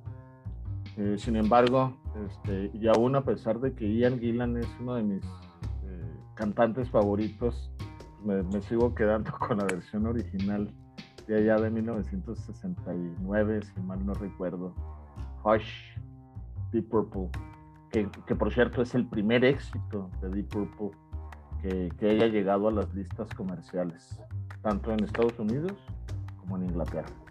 sin 1.17 1.35
embargo, 1.35 1.93
este, 2.25 2.71
y 2.73 2.87
aún 2.89 3.17
a 3.17 3.25
pesar 3.25 3.61
de 3.61 3.75
que 3.75 3.93
Ian 3.93 4.19
Gillan 4.19 4.57
es 4.57 4.69
uno 4.81 4.95
de 4.95 5.03
mis 5.03 5.25
cantantes 6.37 6.89
favoritos, 6.91 7.71
me, 8.25 8.61
sigo 8.63 8.95
quedando 8.95 9.33
con 9.39 9.59
la 9.59 9.65
versión 9.65 10.07
original 10.07 10.73
de 11.27 11.37
allá 11.39 11.57
de 11.57 11.71
1969, 11.71 13.63
si 13.63 13.81
mal 13.81 14.05
no 14.07 14.15
recuerdo. 14.15 14.73
Hush, 15.45 15.99
Deep 16.73 16.89
Purple, 16.89 17.29
que, 17.91 18.09
que, 18.27 18.35
por 18.35 18.53
cierto 18.53 18.83
es 18.83 18.95
el 18.95 19.07
primer 19.09 19.45
éxito 19.45 20.11
de 20.21 20.29
Deep 20.31 20.49
Purple 20.49 20.91
que, 21.63 21.91
que 21.99 22.11
haya 22.11 22.27
llegado 22.27 22.69
a 22.69 22.73
las 22.73 22.95
listas 22.95 23.33
comerciales, 23.35 24.21
tanto 24.63 24.93
en 24.93 25.03
Estados 25.03 25.39
Unidos 25.39 25.75
como 26.39 26.57
en 26.57 26.67
Inglaterra. 26.67 27.26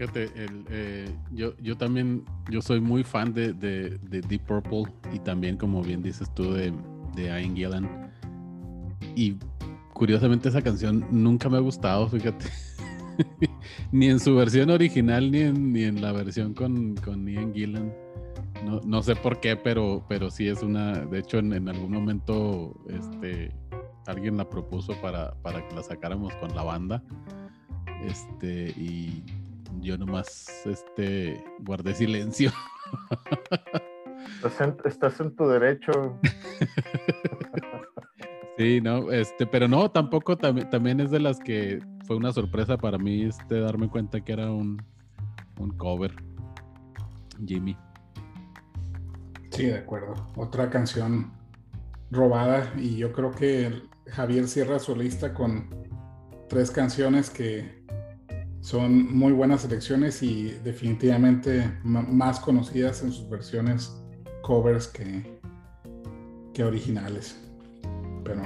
Fíjate, 0.00 0.30
el, 0.34 0.64
eh, 0.70 1.14
yo, 1.30 1.54
yo 1.58 1.76
también, 1.76 2.24
yo 2.50 2.62
soy 2.62 2.80
muy 2.80 3.04
fan 3.04 3.34
de, 3.34 3.52
de, 3.52 3.98
Deep 4.08 4.46
Purple 4.46 4.84
y 5.12 5.18
también, 5.18 5.58
como 5.58 5.82
bien 5.82 6.02
dices 6.02 6.34
tú, 6.34 6.54
de, 6.54 6.72
de 7.14 7.24
Ian 7.24 7.54
Gillan. 7.54 8.10
Y 9.14 9.36
curiosamente 9.92 10.48
esa 10.48 10.62
canción 10.62 11.06
nunca 11.10 11.50
me 11.50 11.58
ha 11.58 11.60
gustado, 11.60 12.08
fíjate. 12.08 12.46
ni 13.92 14.06
en 14.06 14.20
su 14.20 14.34
versión 14.34 14.70
original, 14.70 15.30
ni 15.30 15.40
en, 15.40 15.70
ni 15.70 15.84
en 15.84 16.00
la 16.00 16.12
versión 16.12 16.54
con, 16.54 16.94
con 16.96 17.28
Ian 17.28 17.52
Gillan. 17.52 17.92
No, 18.64 18.80
no, 18.82 19.02
sé 19.02 19.14
por 19.16 19.38
qué, 19.38 19.54
pero, 19.54 20.06
pero 20.08 20.30
sí 20.30 20.48
es 20.48 20.62
una. 20.62 20.92
De 21.04 21.18
hecho, 21.18 21.40
en, 21.40 21.68
algún 21.68 21.92
momento 21.92 22.74
este, 22.88 23.54
alguien 24.06 24.38
la 24.38 24.48
propuso 24.48 24.98
para, 25.02 25.34
para 25.42 25.68
que 25.68 25.74
la 25.74 25.82
sacáramos 25.82 26.32
con 26.36 26.56
la 26.56 26.62
banda. 26.62 27.02
Este, 28.02 28.70
y 28.78 29.22
yo 29.78 29.96
nomás 29.96 30.66
este, 30.66 31.42
guardé 31.60 31.94
silencio. 31.94 32.50
Estás 34.84 35.20
en, 35.20 35.34
tu 35.34 35.46
derecho. 35.46 36.18
sí, 38.58 38.80
no, 38.80 39.10
este, 39.12 39.46
pero 39.46 39.68
no, 39.68 39.90
tampoco 39.90 40.36
también 40.36 41.00
es 41.00 41.10
de 41.10 41.20
las 41.20 41.38
que 41.38 41.80
fue 42.06 42.16
una 42.16 42.32
sorpresa 42.32 42.76
para 42.76 42.98
mí 42.98 43.24
este, 43.24 43.60
darme 43.60 43.88
cuenta 43.88 44.20
que 44.20 44.32
era 44.32 44.50
un, 44.50 44.82
un 45.58 45.70
cover. 45.76 46.14
Jimmy. 47.46 47.76
Sí, 49.50 49.66
de 49.66 49.78
acuerdo. 49.78 50.14
Otra 50.36 50.70
canción 50.70 51.32
robada 52.10 52.72
y 52.76 52.96
yo 52.96 53.12
creo 53.12 53.30
que 53.30 53.82
Javier 54.08 54.48
cierra 54.48 54.78
su 54.78 54.96
lista 54.96 55.32
con 55.32 55.70
tres 56.48 56.70
canciones 56.70 57.30
que 57.30 57.79
son 58.60 59.16
muy 59.16 59.32
buenas 59.32 59.62
selecciones 59.62 60.22
y 60.22 60.50
definitivamente 60.64 61.78
más 61.82 62.40
conocidas 62.40 63.02
en 63.02 63.12
sus 63.12 63.28
versiones 63.28 63.96
covers 64.42 64.86
que, 64.88 65.40
que 66.52 66.64
originales. 66.64 67.40
Pero 68.24 68.42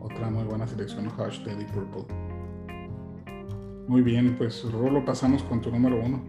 otra 0.00 0.30
muy 0.30 0.44
buena 0.44 0.66
selección, 0.66 1.06
Hush 1.08 1.40
de 1.44 1.64
Purple. 1.66 2.06
Muy 3.88 4.02
bien, 4.02 4.36
pues 4.36 4.64
Rulo, 4.70 5.04
pasamos 5.04 5.42
con 5.44 5.60
tu 5.60 5.70
número 5.70 6.02
uno. 6.02 6.22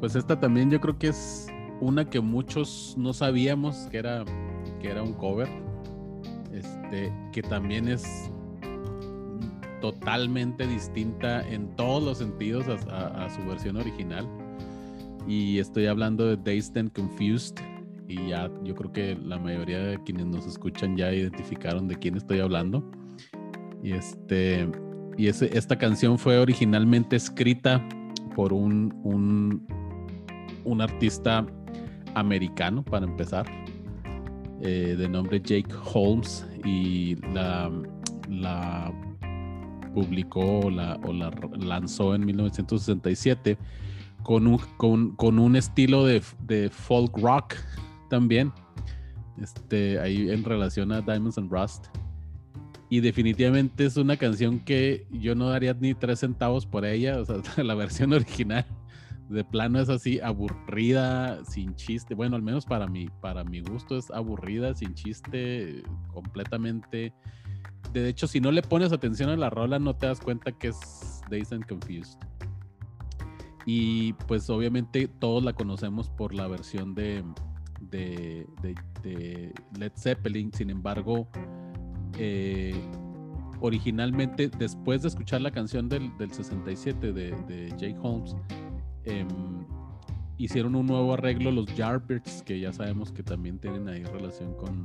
Pues 0.00 0.16
esta 0.16 0.38
también 0.38 0.70
yo 0.70 0.80
creo 0.80 0.98
que 0.98 1.08
es 1.08 1.46
una 1.80 2.08
que 2.08 2.20
muchos 2.20 2.94
no 2.98 3.12
sabíamos 3.12 3.76
que 3.90 3.98
era, 3.98 4.24
que 4.80 4.90
era 4.90 5.02
un 5.02 5.14
cover. 5.14 5.48
Este, 6.52 7.12
que 7.32 7.42
también 7.42 7.88
es 7.88 8.30
totalmente 9.82 10.66
distinta 10.66 11.46
en 11.46 11.74
todos 11.76 12.02
los 12.02 12.18
sentidos 12.18 12.66
a, 12.88 13.28
su 13.28 13.44
versión 13.46 13.76
original. 13.76 14.26
Y 15.26 15.58
estoy 15.58 15.86
hablando 15.86 16.24
de 16.24 16.36
Dazed 16.36 16.78
and 16.78 16.92
Confused. 16.92 17.56
Y 18.08 18.28
ya 18.28 18.50
yo 18.62 18.74
creo 18.74 18.92
que 18.92 19.18
la 19.22 19.38
mayoría 19.38 19.80
de 19.80 20.02
quienes 20.04 20.26
nos 20.26 20.46
escuchan 20.46 20.96
ya 20.96 21.12
identificaron 21.12 21.88
de 21.88 21.96
quién 21.96 22.16
estoy 22.16 22.38
hablando. 22.38 22.88
Y 23.82 23.92
este 23.92 24.68
y 25.18 25.26
esta 25.26 25.76
canción 25.76 26.18
fue 26.18 26.38
originalmente 26.38 27.16
escrita 27.16 27.86
por 28.34 28.52
un, 28.52 28.94
un, 29.02 29.66
un 30.64 30.80
artista 30.80 31.44
americano, 32.14 32.82
para 32.82 33.04
empezar, 33.04 33.44
eh, 34.62 34.94
de 34.96 35.08
nombre 35.08 35.40
Jake 35.40 35.74
Holmes. 35.92 36.46
Y 36.64 37.16
la 37.26 37.70
publicó 39.92 40.60
o 40.60 40.70
la, 40.70 40.98
lanzó 41.58 42.14
en 42.14 42.24
1967 42.26 43.58
con 44.22 44.46
un, 44.46 44.58
con, 45.16 45.38
un 45.38 45.56
estilo 45.56 46.04
de, 46.06 46.20
folk 46.70 47.18
rock 47.18 47.54
también, 48.08 48.52
este, 49.40 49.98
ahí 49.98 50.30
en 50.30 50.44
relación 50.44 50.92
a 50.92 51.00
Diamonds 51.00 51.38
and 51.38 51.50
Rust. 51.50 51.86
Y 52.88 53.00
definitivamente 53.00 53.86
es 53.86 53.96
una 53.96 54.16
canción 54.16 54.60
que 54.60 55.06
yo 55.10 55.34
no 55.34 55.48
daría 55.48 55.74
ni 55.74 55.94
tres 55.94 56.20
centavos 56.20 56.66
por 56.66 56.84
ella, 56.84 57.18
o 57.20 57.24
sea, 57.24 57.36
la 57.64 57.74
versión 57.74 58.12
original 58.12 58.66
de 59.32 59.44
plano 59.44 59.80
es 59.80 59.88
así 59.88 60.20
aburrida, 60.20 61.44
sin 61.44 61.74
chiste. 61.74 62.14
Bueno, 62.14 62.36
al 62.36 62.42
menos 62.42 62.66
para 62.66 62.86
mí, 62.86 63.08
para 63.20 63.44
mi 63.44 63.60
gusto 63.60 63.96
es 63.96 64.10
aburrida, 64.10 64.74
sin 64.74 64.94
chiste, 64.94 65.82
completamente 66.12 67.14
de 67.92 68.08
hecho, 68.08 68.26
si 68.26 68.40
no 68.40 68.50
le 68.52 68.62
pones 68.62 68.92
atención 68.92 69.30
a 69.30 69.36
la 69.36 69.50
rola, 69.50 69.78
no 69.78 69.94
te 69.94 70.06
das 70.06 70.20
cuenta 70.20 70.52
que 70.52 70.68
es 70.68 71.22
Dazed 71.30 71.54
and 71.54 71.66
Confused. 71.66 72.18
Y 73.66 74.14
pues 74.26 74.48
obviamente 74.50 75.08
todos 75.08 75.42
la 75.44 75.52
conocemos 75.52 76.08
por 76.08 76.34
la 76.34 76.48
versión 76.48 76.94
de, 76.94 77.22
de, 77.90 79.52
Led 79.78 79.92
Zeppelin. 79.96 80.52
Sin 80.52 80.70
embargo, 80.70 81.28
eh, 82.18 82.74
originalmente, 83.60 84.48
después 84.48 85.02
de 85.02 85.08
escuchar 85.08 85.42
la 85.42 85.50
canción 85.50 85.88
del, 85.88 86.10
67 86.18 87.12
de, 87.12 87.68
Jake 87.78 87.98
Holmes, 88.02 88.34
em, 89.04 89.28
hicieron 90.38 90.74
un 90.74 90.86
nuevo 90.86 91.14
arreglo 91.14 91.52
los 91.52 91.66
Yardbirds, 91.76 92.42
que 92.42 92.58
ya 92.58 92.72
sabemos 92.72 93.12
que 93.12 93.22
también 93.22 93.58
tienen 93.58 93.88
ahí 93.88 94.02
relación 94.02 94.54
con 94.54 94.84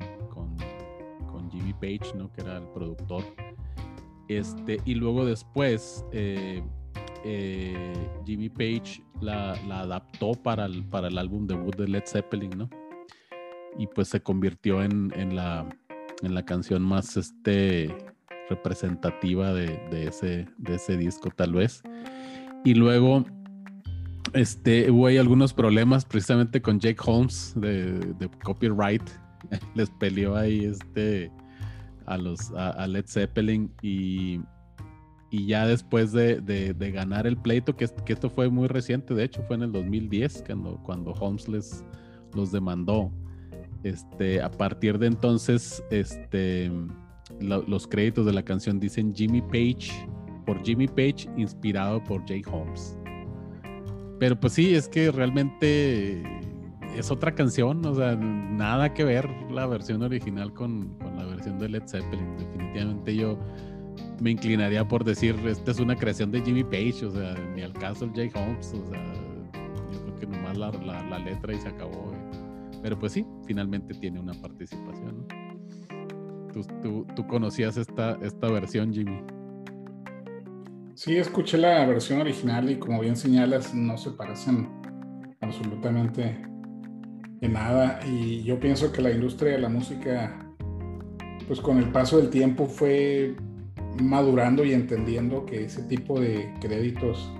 Jimmy 1.68 1.98
Page, 1.98 2.16
¿no? 2.16 2.32
Que 2.32 2.42
era 2.42 2.58
el 2.58 2.68
productor. 2.70 3.24
Este, 4.28 4.80
y 4.86 4.96
luego 4.96 5.26
después 5.26 6.06
eh, 6.12 6.62
eh, 7.24 7.94
Jimmy 8.26 8.50
Page 8.50 9.04
la, 9.22 9.54
adaptó 9.54 10.34
para 10.34 10.66
el, 10.66 10.84
para 10.86 11.08
el 11.08 11.18
álbum 11.18 11.48
debut 11.48 11.76
de 11.76 11.88
Led 11.88 12.04
Zeppelin, 12.06 12.52
¿no? 12.58 12.70
Y 13.78 13.88
pues 13.88 14.08
se 14.10 14.22
convirtió 14.22 14.84
en, 14.84 15.36
la, 15.36 15.68
en 16.24 16.34
la 16.34 16.44
canción 16.44 16.82
más 16.82 17.16
este, 17.16 17.96
representativa 18.50 19.54
de, 19.54 19.80
ese, 19.92 20.48
de 20.58 20.76
ese 20.76 20.98
disco, 20.98 21.30
tal 21.30 21.54
vez. 21.54 21.84
Y 22.66 22.74
luego 22.74 23.24
este, 24.34 24.90
hubo 24.90 25.08
ahí 25.08 25.18
algunos 25.18 25.54
problemas 25.54 26.06
precisamente 26.06 26.60
con 26.62 26.80
Jake 26.80 27.00
Holmes 27.06 27.54
de, 27.56 28.00
de 28.00 28.30
copyright 28.44 29.04
les 29.76 29.90
peleó 29.92 30.36
ahí 30.36 30.66
este 30.66 31.32
a 32.08 32.18
los 32.18 32.52
a, 32.52 32.88
Led 32.88 33.06
Zeppelin 33.06 33.72
y, 33.82 34.40
y 35.30 35.46
ya 35.46 35.68
después 35.68 36.14
de, 36.14 36.42
de, 36.42 36.92
ganar 36.92 37.28
el 37.28 37.38
pleito, 37.38 37.76
que, 37.76 37.88
que, 38.06 38.14
esto 38.14 38.30
fue 38.30 38.50
muy 38.50 38.68
reciente, 38.68 39.14
de 39.14 39.26
hecho 39.26 39.44
fue 39.44 39.58
en 39.58 39.64
el 39.64 39.72
2010 39.72 40.44
cuando, 40.48 40.82
cuando 40.84 41.12
Holmes 41.12 41.48
les, 41.48 41.86
los 42.34 42.52
demandó. 42.52 43.12
Este, 43.84 44.42
a 44.42 44.50
partir 44.50 44.98
de 44.98 45.08
entonces, 45.08 45.84
este, 45.92 46.72
los 47.40 47.88
créditos 47.88 48.26
de 48.26 48.34
la 48.34 48.44
canción 48.44 48.80
dicen 48.80 49.14
Jimmy 49.14 49.42
Page, 49.42 49.92
por 50.46 50.64
Jimmy 50.64 50.88
Page, 50.88 51.30
inspirado 51.36 52.04
por 52.04 52.26
Jay 52.28 52.42
Holmes. 52.50 52.98
Pero 54.20 54.40
pues 54.40 54.54
sí, 54.54 54.74
es 54.74 54.88
que 54.88 55.12
realmente 55.12 56.24
es 56.96 57.12
otra 57.12 57.34
canción, 57.34 57.86
o 57.86 57.96
sea, 57.96 58.16
nada 58.16 58.94
que 58.94 59.04
ver 59.04 59.30
la 59.52 59.66
versión 59.66 60.02
original 60.02 60.54
con, 60.54 60.98
la 61.16 61.26
versión 61.26 61.60
de 61.60 61.70
Led 61.70 61.84
Zeppelin. 61.88 62.38
Definitivamente 62.38 63.16
yo 63.16 63.38
me 64.20 64.32
inclinaría 64.32 64.88
por 64.88 65.04
decir, 65.04 65.36
esta 65.46 65.72
es 65.72 65.80
una 65.80 65.96
creación 65.96 66.32
de 66.32 66.42
Jimmy 66.42 66.64
Page, 66.64 67.06
o 67.06 67.12
sea, 67.12 67.36
ni 67.56 67.62
al 67.62 67.74
caso 67.74 68.06
el 68.06 68.14
Jay 68.14 68.32
Holmes, 68.34 68.74
o 68.74 68.90
sea, 68.90 69.04
yo 69.92 70.04
creo 70.04 70.16
que 70.16 70.28
nomás 70.28 70.58
la, 70.58 71.20
letra 71.20 71.54
y 71.54 71.60
se 71.60 71.68
acabó. 71.68 72.14
pero 72.82 72.98
pues 72.98 73.14
sí, 73.14 73.26
finalmente 73.46 73.94
tiene 73.96 74.20
una 74.20 74.34
participación. 74.34 75.28
¿Tú, 76.82 77.06
tú, 77.16 77.28
conocías 77.28 77.78
esta, 77.78 78.18
esta 78.24 78.50
versión, 78.50 78.92
Jimmy? 78.92 79.22
Sí, 80.96 81.16
escuché 81.18 81.60
la 81.60 81.86
versión 81.86 82.22
original 82.22 82.72
y 82.72 82.80
como 82.80 83.00
bien 83.02 83.16
señalas, 83.16 83.76
no 83.76 83.96
se 83.98 84.10
parecen 84.10 84.68
absolutamente 85.42 86.36
en 87.42 87.54
nada. 87.54 88.00
Y 88.06 88.44
yo 88.44 88.60
pienso 88.60 88.92
que 88.92 89.02
la 89.02 89.12
industria 89.12 89.54
de 89.54 89.60
la 89.60 89.70
música, 89.70 90.38
pues 91.48 91.60
con 91.60 91.78
el 91.78 91.92
paso 91.92 92.18
del 92.18 92.30
tiempo 92.30 92.66
fue 92.66 93.36
madurando 94.02 94.64
y 94.64 94.74
entendiendo 94.74 95.46
que 95.46 95.66
ese 95.66 95.84
tipo 95.84 96.20
de 96.20 96.54
créditos 96.62 97.32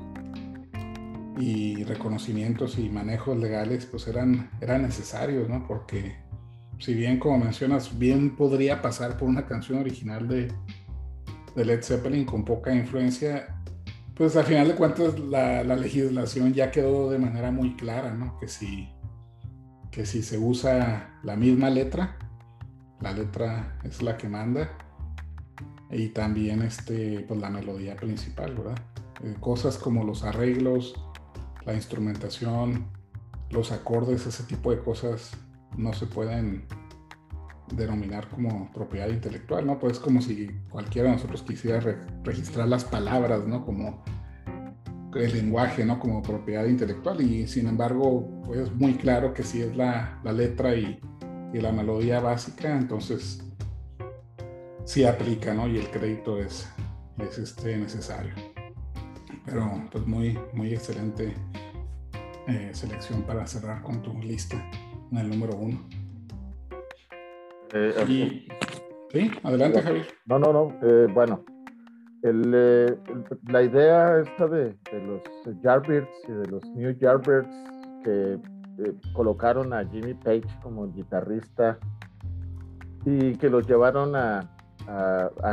y 1.40 1.84
reconocimientos 1.84 2.80
y 2.80 2.90
manejos 2.90 3.38
legales 3.38 3.86
pues 3.86 4.08
eran, 4.08 4.50
eran 4.60 4.82
necesarios, 4.82 5.48
¿no? 5.48 5.66
Porque 5.68 6.16
si 6.80 6.94
bien 6.94 7.20
como 7.20 7.40
mencionas, 7.40 7.98
bien 7.98 8.36
podría 8.36 8.82
pasar 8.82 9.18
por 9.18 9.28
una 9.28 9.46
canción 9.46 9.80
original 9.80 10.28
de, 10.28 10.52
de 11.56 11.66
Led 11.66 11.84
Zeppelin 11.84 12.26
con 12.26 12.44
poca 12.44 12.74
influencia, 12.74 13.62
pues 14.16 14.36
al 14.36 14.46
final 14.46 14.68
de 14.68 14.76
cuentas 14.76 15.20
la, 15.20 15.64
la, 15.64 15.76
legislación 15.76 16.54
ya 16.54 16.72
quedó 16.72 17.12
de 17.12 17.20
manera 17.20 17.52
muy 17.52 17.76
clara, 17.76 18.14
¿no? 18.14 18.38
Que 18.40 18.48
que 19.98 20.06
si 20.06 20.22
se 20.22 20.38
usa 20.38 21.20
la 21.24 21.36
misma 21.36 21.72
letra, 21.72 22.20
la 23.02 23.14
letra 23.14 23.80
es 23.84 24.04
la 24.04 24.16
que 24.16 24.30
manda 24.30 24.70
y 25.90 26.10
también 26.10 26.62
este, 26.62 27.26
pues 27.28 27.42
la 27.42 27.50
melodía 27.50 27.96
principal, 27.96 28.54
¿verdad? 28.54 28.78
Eh, 29.24 29.36
cosas 29.40 29.80
como 29.80 30.04
los 30.04 30.22
arreglos, 30.22 30.94
la 31.66 31.74
instrumentación, 31.74 32.86
los 33.50 33.72
acordes, 33.72 34.28
ese 34.28 34.44
tipo 34.44 34.70
de 34.70 34.82
cosas 34.82 35.32
no 35.76 35.92
se 35.94 36.06
pueden 36.06 36.68
denominar 37.74 38.30
como 38.30 38.72
propiedad 38.74 39.08
intelectual, 39.08 39.66
¿no? 39.66 39.80
Pues 39.80 39.94
es 39.94 40.00
como 40.00 40.22
si 40.22 40.52
cualquiera 40.70 41.10
de 41.10 41.16
nosotros 41.16 41.42
quisiera 41.42 41.80
registrar 42.24 42.68
las 42.68 42.86
palabras, 42.86 43.48
¿no? 43.48 43.66
Como 43.66 44.04
el 45.16 45.34
lenguaje, 45.34 45.86
¿no? 45.86 46.00
Como 46.00 46.22
propiedad 46.22 46.66
intelectual 46.66 47.22
y 47.22 47.48
sin 47.48 47.68
embargo, 47.68 48.42
pues 48.46 48.72
muy 48.74 48.96
claro 48.96 49.34
que 49.34 49.44
si 49.44 49.62
es 49.62 49.76
la, 49.76 50.20
letra 50.24 50.76
y, 50.76 51.00
y, 51.54 51.60
la 51.60 51.72
melodía 51.72 52.20
básica, 52.20 52.78
entonces 52.78 53.44
sí 54.86 55.06
aplica, 55.06 55.54
¿no? 55.54 55.68
Y 55.68 55.78
el 55.78 55.90
crédito 55.90 56.40
es, 56.40 56.70
es 57.20 57.38
este, 57.38 57.78
necesario. 57.78 58.34
Pero 59.46 59.82
pues 59.92 60.06
muy, 60.06 60.38
muy 60.54 60.74
excelente 60.74 61.34
eh, 62.48 62.70
selección 62.74 63.24
para 63.24 63.48
cerrar 63.48 63.82
con 63.82 64.02
tu 64.02 64.14
lista 64.22 64.58
en 65.12 65.18
el 65.18 65.30
número 65.30 65.56
uno. 65.56 65.88
Eh, 67.74 68.48
sí, 69.12 69.32
adelante 69.44 69.82
Javier. 69.82 70.08
No, 70.26 70.40
no, 70.40 70.54
no. 70.54 70.80
Eh, 70.82 71.08
bueno, 71.14 71.44
el, 72.24 72.98
la 73.48 73.64
idea 73.64 74.20
esta 74.20 74.48
de, 74.48 74.76
los 75.06 75.62
Yardbirds 75.62 76.10
y 76.28 76.32
de 76.32 76.48
los 76.48 76.64
New 76.76 76.92
Yardbirds 76.98 77.48
que 78.04 78.40
colocaron 79.14 79.74
a 79.74 79.86
Jimmy 79.86 80.14
Page 80.14 80.48
como 80.62 80.92
guitarrista 80.92 81.78
y 83.06 83.36
que 83.36 83.50
los 83.50 83.68
llevaron 83.68 84.16
a, 84.16 84.50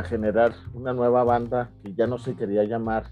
generar 0.05 0.53
una 0.73 0.93
nueva 0.93 1.25
banda 1.25 1.69
que 1.83 1.93
ya 1.93 2.07
no 2.07 2.17
se 2.17 2.35
quería 2.35 2.63
llamar 2.63 3.03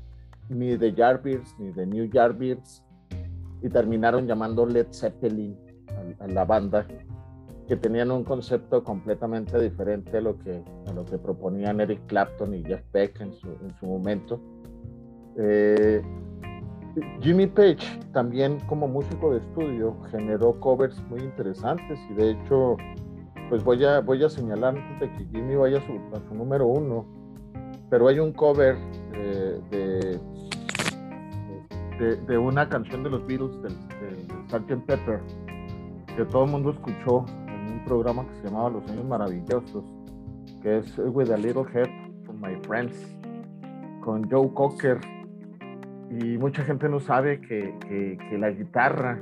ni 0.48 0.78
The 0.78 0.94
Yardbirds 0.94 1.60
ni 1.60 1.74
The 1.74 1.86
New 1.86 2.06
Yardbirds, 2.06 2.84
y 3.64 3.70
terminaron 3.70 4.28
llamando 4.28 4.66
Led 4.66 4.88
Zeppelin 4.92 5.58
a, 6.20 6.28
la 6.28 6.46
banda, 6.46 6.86
que 7.68 7.76
tenían 7.76 8.12
un 8.12 8.24
concepto 8.24 8.84
completamente 8.84 9.60
diferente 9.60 10.18
a 10.18 10.22
lo 10.22 10.38
que, 10.40 10.64
a 10.88 10.94
lo 10.94 11.06
que 11.06 11.18
proponían 11.18 11.80
Eric 11.80 12.02
Clapton 12.08 12.54
y 12.54 12.64
Jeff 12.64 12.82
Beck 12.92 13.22
en 13.22 13.34
su, 13.34 13.48
en 13.48 13.74
su 13.80 13.86
momento. 13.86 14.40
Eh, 15.38 16.02
Jimmy 17.22 17.48
Page 17.48 18.00
también 18.12 18.60
como 18.68 18.88
músico 18.88 19.34
de 19.34 19.40
estudio 19.40 19.98
generó 20.12 20.60
covers 20.60 21.02
muy 21.10 21.22
interesantes 21.22 21.98
y 22.12 22.14
de 22.14 22.32
hecho 22.32 22.78
pues 23.50 23.64
voy 23.64 23.84
a, 23.84 24.00
voy 24.00 24.24
a 24.24 24.30
señalar 24.30 24.78
antes 24.78 25.00
de 25.00 25.18
que 25.18 25.26
Jimmy 25.32 25.56
vaya 25.56 25.80
a 25.80 25.86
su, 25.88 25.94
a 26.16 26.28
su 26.28 26.36
número 26.36 26.68
uno, 26.68 27.06
pero 27.90 28.08
hay 28.08 28.20
un 28.20 28.32
cover 28.32 28.78
eh, 29.14 29.60
de 29.72 30.20
de, 32.28 32.38
una 32.38 32.68
canción 32.68 33.04
de 33.04 33.10
los 33.10 33.26
Beatles, 33.26 33.62
del, 33.62 33.74
Sgt. 34.50 34.86
Pepper, 34.86 35.22
que 36.16 36.26
todo 36.26 36.46
el 36.46 36.52
mundo 36.52 36.72
escuchó 36.72 37.26
programa 37.86 38.26
que 38.28 38.36
se 38.36 38.44
llamaba 38.46 38.70
Los 38.70 38.90
Años 38.90 39.06
Maravillosos, 39.06 39.84
que 40.62 40.78
es 40.80 40.98
With 40.98 41.32
a 41.32 41.38
Little 41.38 41.66
Help 41.74 41.90
from 42.26 42.42
My 42.42 42.56
Friends, 42.66 42.96
con 44.02 44.30
Joe 44.30 44.50
Cocker. 44.54 45.00
Y 46.10 46.38
mucha 46.38 46.64
gente 46.64 46.88
no 46.90 47.00
sabe 47.00 47.42
que, 47.42 47.74
que, 47.88 48.38
la 48.38 48.52
guitarra 48.52 49.20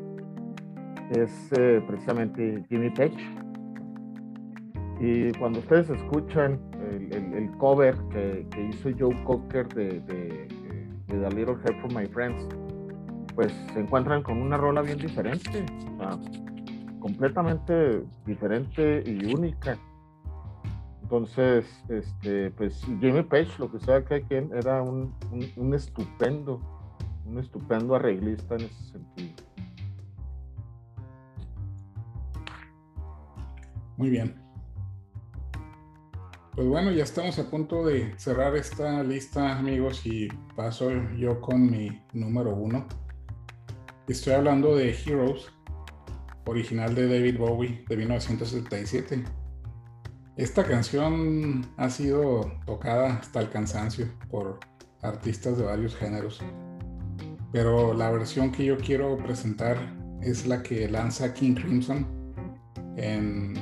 es 1.12 1.52
eh, 1.58 1.82
precisamente 1.88 2.64
Jimmy 2.70 2.90
Page. 2.90 3.18
Y 5.00 5.32
cuando 5.40 5.60
ustedes 5.60 5.90
escuchan 5.90 6.60
el, 6.92 7.34
el, 7.34 7.52
cover 7.58 7.96
que, 8.10 8.46
que, 8.52 8.68
hizo 8.68 8.90
Joe 8.98 9.16
Cocker 9.24 9.68
de, 9.70 10.00
de, 10.02 10.48
de 11.08 11.20
The 11.20 11.30
Little 11.36 11.56
Help 11.66 11.80
from 11.80 11.96
My 11.96 12.06
Friends, 12.08 12.48
pues 13.36 13.54
se 13.74 13.80
encuentran 13.80 14.24
con 14.24 14.42
una 14.42 14.58
rola 14.58 14.82
bien 14.82 14.98
diferente, 14.98 15.66
completamente 17.02 18.04
diferente 18.26 19.04
y 19.06 19.34
única. 19.34 19.78
Entonces, 21.02 21.66
este, 21.90 22.52
pues 22.52 22.82
Jimmy 23.02 23.24
Page, 23.24 23.52
lo 23.60 23.70
que 23.70 23.80
sea 23.80 24.06
que 24.06 24.22
quien, 24.22 24.50
era 24.56 24.82
un, 24.82 25.14
un, 25.58 25.74
estupendo, 25.74 26.62
un 27.26 27.38
estupendo 27.38 27.96
arreglista 27.96 28.56
en 28.56 28.62
ese 28.62 28.84
sentido. 28.94 29.44
Muy 33.98 34.10
bien. 34.10 34.42
Pues 36.56 36.68
bueno, 36.68 36.92
ya 36.92 37.04
estamos 37.04 37.38
a 37.40 37.50
punto 37.50 37.86
de 37.86 38.18
cerrar 38.18 38.56
esta 38.56 39.04
lista, 39.04 39.58
amigos, 39.58 40.06
y 40.06 40.30
paso 40.56 40.92
yo 41.18 41.42
con 41.42 41.70
mi 41.70 42.02
número 42.14 42.56
uno. 42.56 42.86
Estoy 44.08 44.34
hablando 44.34 44.76
de 44.76 44.94
Heroes, 44.94 45.52
original 46.46 46.96
de 46.96 47.08
David 47.08 47.38
Bowie 47.38 47.84
de 47.88 47.98
1977. 47.98 49.24
Esta 50.38 50.64
canción 50.64 51.66
ha 51.78 51.90
sido 51.90 52.52
tocada 52.66 53.16
hasta 53.16 53.42
el 53.42 53.50
cansancio 53.50 54.08
por 54.30 54.60
artistas 55.02 55.58
de 55.58 55.64
varios 55.64 55.96
géneros, 55.96 56.42
pero 57.52 57.94
la 57.94 58.12
versión 58.12 58.52
que 58.52 58.66
yo 58.66 58.78
quiero 58.78 59.18
presentar 59.18 59.78
es 60.22 60.48
la 60.48 60.64
que 60.64 60.90
lanza 60.90 61.34
King 61.34 61.56
Crimson 61.56 62.08
en, 62.98 63.54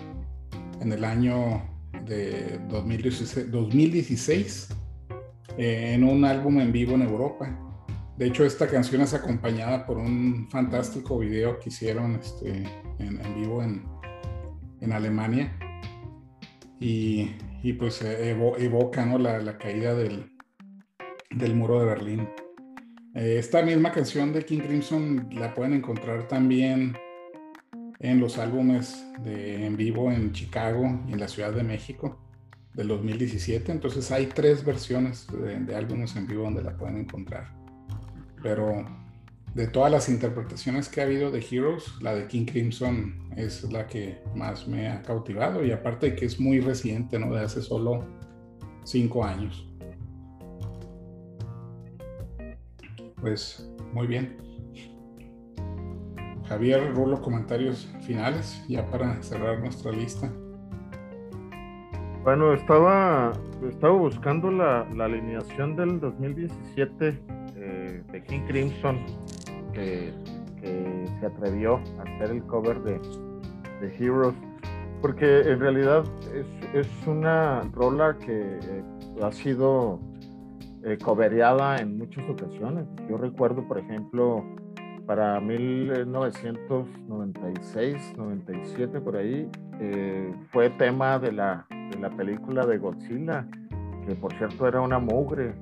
en 0.82 0.92
el 0.92 1.04
año 1.04 1.64
de 2.06 2.60
2016, 2.70 3.52
2016 3.52 4.70
eh, 5.58 5.94
en 5.94 6.04
un 6.04 6.26
álbum 6.26 6.60
en 6.60 6.72
vivo 6.72 6.96
en 6.96 7.02
Europa 7.02 7.69
de 8.20 8.28
hecho, 8.28 8.44
esta 8.44 8.68
canción 8.68 9.02
es 9.02 9.14
acompañada 9.14 9.86
por 9.86 9.98
un 9.98 10.50
fantástico 10.52 11.20
video 11.20 11.58
que 11.58 11.70
hicieron 11.70 12.16
este, 12.16 12.66
en, 13.00 13.36
vivo 13.36 13.64
en, 13.64 14.92
Alemania. 14.92 15.58
Y, 16.82 17.32
pues 17.80 18.02
evoca 18.02 19.06
la, 19.06 19.58
caída 19.58 19.96
del, 19.96 20.30
muro 21.56 21.80
de 21.80 21.86
Berlín. 21.86 22.30
Eh, 23.16 23.38
esta 23.40 23.62
misma 23.62 23.94
canción 23.94 24.34
de 24.34 24.44
King 24.44 24.60
Crimson 24.60 25.30
la 25.32 25.54
pueden 25.54 25.76
encontrar 25.76 26.28
también 26.28 26.98
en 28.00 28.20
los 28.20 28.38
álbumes 28.38 29.02
en 29.24 29.78
vivo 29.78 30.12
en 30.12 30.34
Chicago 30.34 31.04
y 31.08 31.14
en 31.14 31.22
la 31.22 31.30
Ciudad 31.30 31.54
de 31.54 31.64
México 31.64 32.20
del 32.74 32.90
2017. 32.90 33.72
Entonces 33.72 34.12
hay 34.12 34.26
tres 34.26 34.66
versiones 34.66 35.26
de 35.32 35.74
álbumes 35.74 36.18
en 36.18 36.28
vivo 36.28 36.44
donde 36.44 36.64
la 36.64 36.76
pueden 36.76 36.98
encontrar 36.98 37.59
pero 38.42 38.86
de 39.54 39.68
todas 39.68 39.92
las 39.92 40.10
interpretaciones 40.10 40.90
que 40.90 41.02
ha 41.02 41.06
habido 41.06 41.32
de 41.32 41.40
Heroes, 41.40 42.02
la 42.02 42.14
de 42.14 42.28
King 42.28 42.46
Crimson 42.46 43.30
es 43.36 43.64
la 43.72 43.88
que 43.88 44.22
más 44.36 44.68
me 44.68 44.88
ha 44.88 45.02
cautivado 45.02 45.66
y 45.66 45.72
aparte 45.72 46.16
que 46.16 46.26
es 46.26 46.40
muy 46.40 46.60
reciente, 46.60 47.18
¿no? 47.18 47.34
De 47.34 47.42
hace 47.42 47.62
solo 47.62 48.06
cinco 48.84 49.24
años. 49.24 49.66
Pues 53.20 53.70
muy 53.94 54.08
bien. 54.08 54.38
Javier, 56.48 56.94
Rulo, 56.96 57.22
comentarios 57.22 57.88
finales 58.02 58.64
ya 58.68 58.86
para 58.90 59.22
cerrar 59.22 59.60
nuestra 59.60 59.92
lista. 59.92 60.32
Bueno, 62.24 62.54
estaba, 62.54 63.32
estaba 63.68 63.94
buscando 63.94 64.52
la, 64.52 64.88
la 64.96 65.06
alineación 65.06 65.76
del 65.76 66.00
2017 66.00 67.39
de 68.12 68.24
King 68.24 68.42
Crimson 68.48 68.98
que, 69.74 70.14
se 71.20 71.26
atrevió 71.26 71.80
a 72.00 72.04
hacer 72.04 72.32
el 72.32 72.44
cover 72.44 72.82
de, 72.82 73.00
Heroes, 73.98 74.36
porque 75.02 75.40
en 75.40 75.60
realidad 75.60 76.04
es, 76.74 76.88
una 77.08 77.62
rola 77.74 78.18
que 78.18 78.60
eh, 78.62 78.84
ha 79.24 79.32
sido 79.32 80.02
eh, 80.84 80.98
cobereada 81.02 81.78
en 81.78 81.98
muchas 81.98 82.30
ocasiones. 82.30 82.86
Yo 83.10 83.18
recuerdo, 83.18 83.66
por 83.68 83.80
ejemplo, 83.80 84.46
para 85.06 85.40
1996, 85.40 88.18
97, 88.18 89.00
por 89.02 89.16
ahí, 89.16 89.50
eh, 89.80 90.34
fue 90.52 90.70
tema 90.72 91.18
de 91.20 91.32
la, 91.32 91.66
de 91.70 91.98
la 92.00 92.10
película 92.10 92.66
de 92.66 92.78
Godzilla, 92.78 93.48
que 94.06 94.14
por 94.16 94.34
cierto 94.34 94.68
era 94.68 94.82
una 94.82 95.00
mugre, 95.00 95.56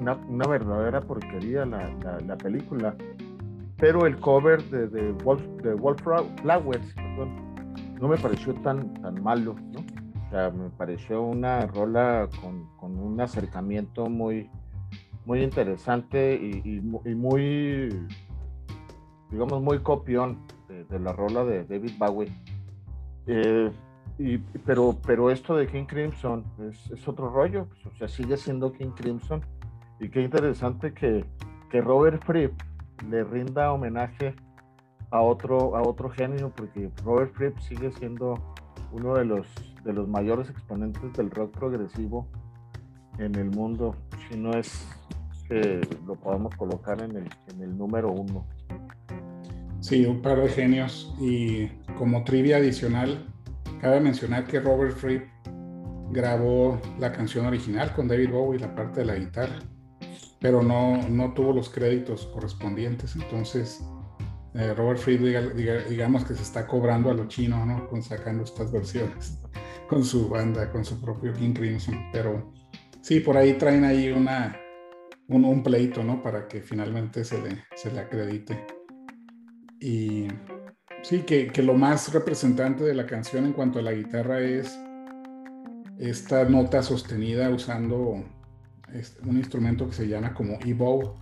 una, 0.00 0.46
verdadera 0.46 1.00
porquería 1.00 1.64
la, 1.64 1.90
la, 2.26 2.36
película. 2.36 2.94
Pero 3.78 4.06
el 4.06 4.16
cover 4.18 4.62
de, 4.70 4.88
de, 4.88 5.12
Wolf, 5.24 5.42
de 5.62 5.74
Wolflowers 5.74 6.94
no 8.00 8.08
me 8.08 8.16
pareció 8.16 8.54
tan, 8.62 8.94
tan 8.94 9.22
malo, 9.22 9.54
¿no? 9.72 9.80
O 9.80 10.30
sea, 10.30 10.50
me 10.50 10.70
pareció 10.70 11.22
una 11.22 11.66
rola 11.66 12.28
con, 12.40 12.66
con 12.76 12.98
un 12.98 13.20
acercamiento 13.20 14.08
muy, 14.08 14.48
muy 15.24 15.42
interesante 15.42 16.34
y, 16.34 16.78
y, 16.78 17.14
muy, 17.14 18.06
digamos, 19.30 19.62
muy 19.62 19.78
copión 19.80 20.38
de, 20.68 20.98
la 20.98 21.12
rola 21.12 21.44
de 21.44 21.64
David 21.64 21.92
Bowie. 21.98 22.32
Eh, 23.26 23.70
y, 24.18 24.38
pero, 24.38 24.96
pero 25.06 25.30
esto 25.30 25.54
de 25.54 25.66
King 25.66 25.84
Crimson 25.84 26.44
es, 26.68 26.90
es 26.90 27.06
otro 27.06 27.30
rollo, 27.30 27.66
pues, 27.66 27.86
o 27.86 27.96
sea, 27.96 28.08
sigue 28.08 28.36
siendo 28.36 28.72
King 28.72 28.92
Crimson. 28.96 29.42
Y 30.02 30.08
qué 30.08 30.22
interesante 30.22 30.92
que, 30.92 31.24
que 31.70 31.80
Robert 31.80 32.24
Fripp 32.26 32.60
le 33.08 33.22
rinda 33.22 33.72
homenaje 33.72 34.34
a 35.12 35.20
otro, 35.20 35.76
a 35.76 35.82
otro 35.82 36.10
genio, 36.10 36.52
porque 36.56 36.90
Robert 37.04 37.32
Fripp 37.34 37.56
sigue 37.60 37.92
siendo 37.92 38.34
uno 38.90 39.14
de 39.14 39.24
los, 39.24 39.46
de 39.84 39.92
los 39.92 40.08
mayores 40.08 40.50
exponentes 40.50 41.12
del 41.12 41.30
rock 41.30 41.56
progresivo 41.56 42.26
en 43.18 43.36
el 43.36 43.50
mundo, 43.50 43.94
si 44.28 44.36
no 44.36 44.50
es 44.50 44.88
que 45.48 45.80
lo 46.04 46.16
podamos 46.16 46.52
colocar 46.56 47.00
en 47.00 47.18
el, 47.18 47.30
en 47.54 47.62
el 47.62 47.78
número 47.78 48.10
uno. 48.10 48.44
Sí, 49.78 50.04
un 50.04 50.20
par 50.20 50.40
de 50.40 50.48
genios. 50.48 51.14
Y 51.20 51.68
como 51.96 52.24
trivia 52.24 52.56
adicional, 52.56 53.28
cabe 53.80 54.00
mencionar 54.00 54.48
que 54.48 54.58
Robert 54.58 54.96
Fripp 54.96 55.28
grabó 56.10 56.80
la 56.98 57.12
canción 57.12 57.46
original 57.46 57.94
con 57.94 58.08
David 58.08 58.30
Bowie, 58.30 58.58
la 58.58 58.74
parte 58.74 59.00
de 59.00 59.06
la 59.06 59.14
guitarra, 59.14 59.60
pero 60.42 60.60
no, 60.62 61.08
no 61.08 61.32
tuvo 61.32 61.52
los 61.52 61.70
créditos 61.70 62.26
correspondientes. 62.26 63.14
Entonces, 63.14 63.80
eh, 64.54 64.74
Robert 64.74 64.98
Fripp, 64.98 65.22
digamos 65.88 66.24
que 66.24 66.34
se 66.34 66.42
está 66.42 66.66
cobrando 66.66 67.10
a 67.10 67.14
lo 67.14 67.28
chino, 67.28 67.64
¿no? 67.64 67.88
Con 67.88 68.02
sacando 68.02 68.42
estas 68.42 68.70
versiones 68.72 69.38
con 69.88 70.04
su 70.04 70.28
banda, 70.28 70.70
con 70.70 70.84
su 70.84 71.00
propio 71.00 71.32
King 71.32 71.52
Crimson. 71.52 71.94
Pero 72.12 72.52
sí, 73.02 73.20
por 73.20 73.36
ahí 73.36 73.54
traen 73.54 73.84
ahí 73.84 74.10
una, 74.10 74.58
un, 75.28 75.44
un 75.44 75.62
pleito, 75.62 76.02
¿no? 76.02 76.22
Para 76.22 76.48
que 76.48 76.60
finalmente 76.60 77.24
se 77.24 77.40
le, 77.40 77.64
se 77.76 77.92
le 77.92 78.00
acredite. 78.00 78.66
Y 79.80 80.26
sí, 81.02 81.20
que, 81.20 81.48
que, 81.48 81.62
lo 81.62 81.74
más 81.74 82.12
representante 82.12 82.84
de 82.84 82.94
la 82.94 83.06
canción 83.06 83.46
en 83.46 83.52
cuanto 83.52 83.78
a 83.78 83.82
la 83.82 83.92
guitarra 83.92 84.40
es 84.40 84.76
esta 85.98 86.44
nota 86.44 86.82
sostenida 86.82 87.48
usando 87.50 88.24
un 89.24 89.36
instrumento 89.36 89.88
que 89.88 89.94
se 89.94 90.08
llama 90.08 90.34
como 90.34 90.58
e-bow, 90.64 91.14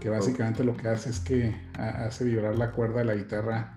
que 0.00 0.08
básicamente 0.08 0.62
lo 0.62 0.76
que 0.76 0.88
hace 0.88 1.10
es 1.10 1.20
que 1.20 1.54
hace 1.74 2.24
vibrar 2.24 2.56
la 2.56 2.70
cuerda 2.72 2.98
de 2.98 3.04
la 3.04 3.14
guitarra 3.14 3.76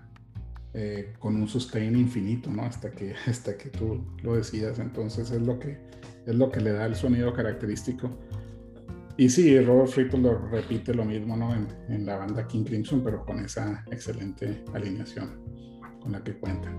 eh, 0.73 1.13
con 1.17 1.35
un 1.35 1.47
sustain 1.47 1.95
infinito, 1.95 2.51
¿no? 2.51 2.61
Hasta 2.63 2.91
que, 2.91 3.15
hasta 3.27 3.57
que 3.57 3.69
tú 3.69 4.03
lo 4.21 4.35
decidas. 4.35 4.79
Entonces 4.79 5.31
es 5.31 5.41
lo 5.41 5.59
que, 5.59 5.79
es 6.25 6.35
lo 6.35 6.51
que 6.51 6.61
le 6.61 6.73
da 6.73 6.85
el 6.85 6.95
sonido 6.95 7.33
característico. 7.33 8.09
Y 9.17 9.29
sí, 9.29 9.59
Robert 9.59 9.89
Fripp 9.89 10.13
lo 10.13 10.37
repite 10.47 10.93
lo 10.93 11.03
mismo 11.03 11.35
¿no? 11.35 11.53
en, 11.53 12.05
la 12.05 12.17
banda 12.17 12.47
King 12.47 12.63
Crimson, 12.63 13.03
pero 13.03 13.25
con 13.25 13.39
esa 13.39 13.83
excelente 13.91 14.63
alineación 14.73 15.41
con 15.99 16.13
la 16.13 16.23
que 16.23 16.37
cuenta. 16.37 16.71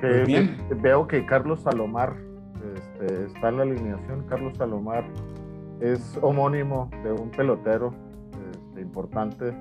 Pues 0.00 0.24
bien. 0.24 0.56
Veo 0.80 1.08
que 1.08 1.26
Carlos 1.26 1.62
Salomar 1.62 2.14
este, 3.04 3.24
está 3.26 3.48
en 3.48 3.56
la 3.56 3.62
alineación. 3.62 4.26
Carlos 4.28 4.56
Salomar 4.56 5.04
es 5.80 6.18
homónimo 6.22 6.90
de 7.02 7.12
un 7.12 7.30
pelotero 7.30 7.94
este, 8.52 8.80
importante 8.80 9.54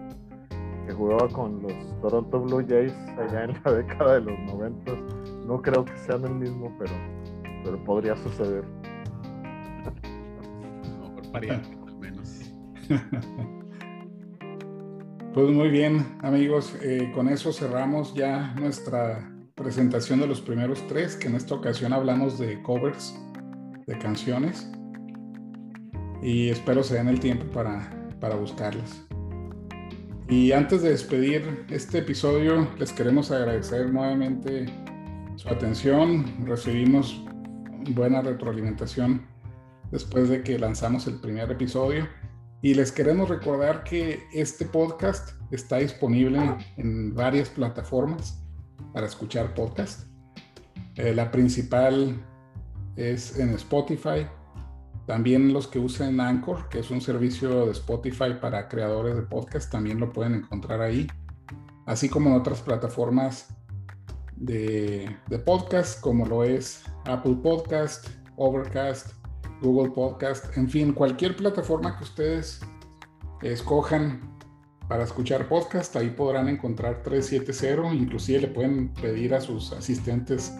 que 0.86 0.94
jugaba 0.94 1.28
con 1.30 1.62
los 1.62 2.02
Toronto 2.02 2.42
Blue 2.42 2.66
Jays 2.68 2.94
allá 3.18 3.46
en 3.46 3.54
la 3.64 3.72
década 3.74 4.16
de 4.16 4.22
los 4.22 4.40
90. 4.40 4.92
No 5.48 5.62
creo 5.62 5.86
que 5.86 5.98
sean 5.98 6.24
el 6.26 6.36
mismo, 6.36 6.76
pero, 6.78 6.94
pero 7.64 7.84
podría 7.84 8.16
suceder 8.18 8.64
al 11.34 11.98
menos. 12.00 12.52
Pues 15.34 15.50
muy 15.50 15.70
bien, 15.70 16.16
amigos, 16.22 16.76
eh, 16.84 17.12
con 17.16 17.28
eso 17.28 17.52
cerramos 17.52 18.14
ya 18.14 18.54
nuestra 18.54 19.32
presentación 19.56 20.20
de 20.20 20.28
los 20.28 20.42
primeros 20.42 20.86
tres, 20.88 21.16
que 21.16 21.28
en 21.28 21.34
esta 21.34 21.56
ocasión 21.56 21.92
hablamos 21.92 22.38
de 22.38 22.62
covers 22.62 23.16
de 23.88 23.98
canciones. 23.98 24.70
Y 26.22 26.50
espero 26.50 26.84
se 26.84 26.96
den 26.96 27.08
el 27.08 27.20
tiempo 27.20 27.46
para, 27.52 27.90
para 28.20 28.36
buscarlas. 28.36 29.04
Y 30.30 30.52
antes 30.54 30.82
de 30.82 30.92
despedir 30.92 31.66
este 31.70 32.00
episodio, 32.00 32.68
les 32.80 32.94
queremos 32.94 33.30
agradecer 33.32 33.92
nuevamente 33.92 34.66
su 35.36 35.50
atención. 35.50 36.26
Recibimos 36.46 37.24
buena 37.90 38.22
retroalimentación 38.22 39.28
después 39.92 40.30
de 40.30 40.42
que 40.42 40.58
lanzamos 40.58 41.08
el 41.08 41.20
primer 41.20 41.52
episodio. 41.52 42.08
Y 42.62 42.74
les 42.74 42.94
queremos 42.94 43.28
recordar 43.28 43.84
que 43.84 44.24
este 44.34 44.66
podcast 44.66 45.32
está 45.52 45.78
disponible 45.78 46.40
en 46.78 47.14
varias 47.14 47.50
plataformas 47.50 48.42
para 48.94 49.08
escuchar 49.08 49.54
podcast. 49.54 50.08
Eh, 50.96 51.14
la 51.14 51.30
principal 51.30 52.16
es 52.96 53.38
en 53.40 53.50
Spotify. 53.52 54.28
También 55.06 55.52
los 55.52 55.68
que 55.68 55.80
usen 55.80 56.20
Anchor, 56.20 56.70
que 56.70 56.80
es 56.80 56.90
un 56.90 57.02
servicio 57.02 57.66
de 57.66 57.72
Spotify 57.72 58.36
para 58.40 58.70
creadores 58.70 59.16
de 59.16 59.24
podcast, 59.24 59.72
también 59.72 60.00
lo 60.00 60.12
pueden 60.14 60.36
encontrar 60.36 60.82
ahí. 60.82 61.08
Así 61.86 62.08
como 62.08 62.30
en 62.30 62.38
otras 62.38 62.62
plataformas 62.62 63.50
de, 64.38 65.14
de 65.28 65.40
podcast, 65.40 66.00
como 66.00 66.26
lo 66.26 66.44
es 66.44 66.86
Apple 67.06 67.38
Podcast, 67.44 68.08
Overcast, 68.38 69.12
Google 69.62 69.92
Podcast, 69.92 70.58
en 70.58 70.70
fin, 70.70 70.94
cualquier 70.94 71.36
plataforma 71.36 71.98
que 71.98 72.04
ustedes 72.04 72.62
escojan 73.42 74.34
para 74.88 75.04
escuchar 75.04 75.48
podcast, 75.48 75.96
ahí 75.96 76.10
podrán 76.10 76.50
encontrar 76.50 77.04
370, 77.04 77.94
inclusive 77.94 78.42
le 78.42 78.48
pueden 78.48 78.94
pedir 78.94 79.34
a 79.34 79.42
sus 79.42 79.72
asistentes 79.74 80.54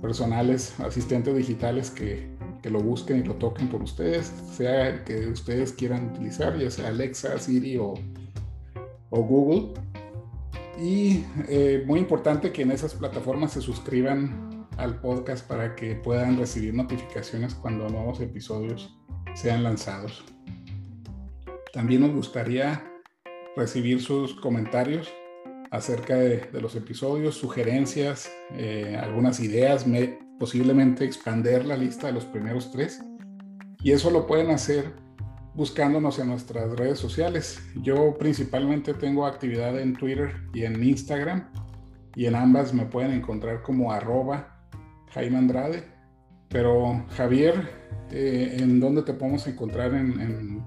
personales, 0.00 0.78
asistentes 0.80 1.36
digitales 1.36 1.90
que, 1.90 2.28
que 2.62 2.70
lo 2.70 2.80
busquen 2.80 3.18
y 3.18 3.22
lo 3.24 3.34
toquen 3.34 3.68
por 3.68 3.82
ustedes, 3.82 4.32
sea 4.52 5.04
que 5.04 5.26
ustedes 5.28 5.72
quieran 5.72 6.10
utilizar, 6.10 6.58
ya 6.58 6.70
sea 6.70 6.88
Alexa, 6.88 7.38
Siri 7.38 7.76
o, 7.76 7.94
o 9.10 9.22
Google. 9.22 9.74
Y 10.80 11.24
eh, 11.48 11.82
muy 11.86 11.98
importante 11.98 12.52
que 12.52 12.62
en 12.62 12.70
esas 12.70 12.94
plataformas 12.94 13.52
se 13.52 13.60
suscriban 13.60 14.68
al 14.76 15.00
podcast 15.00 15.46
para 15.46 15.74
que 15.74 15.96
puedan 15.96 16.38
recibir 16.38 16.72
notificaciones 16.72 17.54
cuando 17.54 17.88
nuevos 17.88 18.20
episodios 18.20 18.96
sean 19.34 19.64
lanzados. 19.64 20.24
También 21.72 22.02
nos 22.02 22.12
gustaría 22.12 22.84
recibir 23.56 24.00
sus 24.00 24.34
comentarios 24.34 25.12
acerca 25.70 26.16
de, 26.16 26.48
los 26.60 26.74
episodios, 26.74 27.36
sugerencias, 27.36 28.30
eh, 28.52 28.98
algunas 29.00 29.40
ideas, 29.40 29.84
posiblemente 30.38 31.04
expander 31.04 31.64
la 31.64 31.76
lista 31.76 32.08
de 32.08 32.12
los 32.12 32.24
primeros 32.24 32.70
tres. 32.70 33.00
Y 33.82 33.92
eso 33.92 34.10
lo 34.10 34.26
pueden 34.26 34.50
hacer 34.50 34.92
buscándonos 35.54 36.18
en 36.20 36.28
nuestras 36.28 36.70
redes 36.76 36.98
sociales. 36.98 37.60
Yo 37.82 38.16
principalmente 38.16 38.94
tengo 38.94 39.26
actividad 39.26 39.78
en 39.78 39.94
Twitter 39.94 40.36
y 40.54 40.64
en 40.64 40.82
Instagram 40.82 41.48
y 42.14 42.26
en 42.26 42.36
ambas 42.36 42.72
me 42.72 42.86
pueden 42.86 43.12
encontrar 43.12 43.62
como 43.62 43.92
arroba 43.92 44.56
Jaime 45.10 45.38
Andrade. 45.38 45.84
Pero 46.48 47.04
Javier, 47.10 47.68
eh, 48.10 48.56
¿en 48.60 48.80
dónde 48.80 49.02
te 49.02 49.12
podemos 49.12 49.46
encontrar 49.46 49.94
en, 49.94 50.62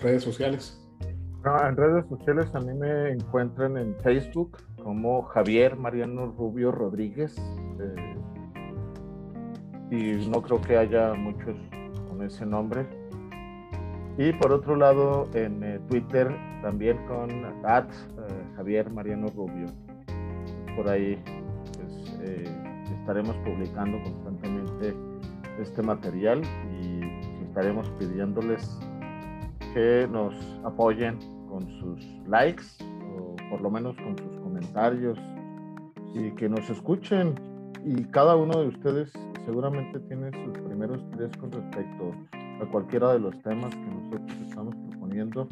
redes 0.00 0.22
sociales? 0.22 0.78
En 1.44 1.76
redes 1.76 2.06
sociales 2.08 2.54
a 2.54 2.60
mí 2.60 2.72
me 2.72 3.10
encuentran 3.10 3.76
en 3.76 3.96
Facebook 3.96 4.58
como 4.82 5.22
Javier 5.22 5.76
Mariano 5.76 6.26
Rubio 6.26 6.70
Rodríguez. 6.70 7.36
Eh, 7.80 8.16
y 9.90 10.28
no 10.28 10.40
creo 10.40 10.60
que 10.60 10.76
haya 10.76 11.14
muchos 11.14 11.56
con 12.08 12.22
ese 12.22 12.46
nombre. 12.46 12.86
Y 14.18 14.32
por 14.34 14.52
otro 14.52 14.76
lado, 14.76 15.28
en 15.34 15.62
eh, 15.64 15.80
Twitter 15.88 16.32
también 16.62 16.98
con 17.06 17.30
at, 17.64 17.90
Javier 18.56 18.90
Mariano 18.90 19.26
Rubio. 19.28 19.66
por 20.76 20.88
ahí 20.88 21.20
pues, 21.74 22.18
eh, 22.22 22.44
estaremos 23.00 23.36
publicando 23.38 24.00
constantemente 24.04 24.94
este 25.58 25.82
material 25.82 26.42
y 26.80 27.00
estaremos 27.44 27.90
pidiéndoles 27.98 28.80
que 29.74 30.08
nos 30.10 30.34
apoyen 30.64 31.18
con 31.48 31.66
sus 31.80 32.00
likes 32.28 32.64
o 33.16 33.36
por 33.50 33.60
lo 33.60 33.70
menos 33.70 33.96
con 33.96 34.16
sus 34.16 34.36
comentarios 34.40 35.18
y 36.14 36.30
que 36.32 36.48
nos 36.48 36.68
escuchen 36.70 37.34
y 37.84 38.04
cada 38.04 38.36
uno 38.36 38.60
de 38.60 38.68
ustedes 38.68 39.12
seguramente 39.44 39.98
tiene 40.00 40.30
sus 40.44 40.58
primeros 40.58 41.00
tres 41.12 41.36
con 41.36 41.50
respecto 41.50 42.12
a 42.60 42.66
cualquiera 42.70 43.12
de 43.12 43.18
los 43.18 43.42
temas 43.42 43.74
que 43.74 43.86
nosotros 43.86 44.40
estamos 44.48 44.74
proponiendo. 44.88 45.48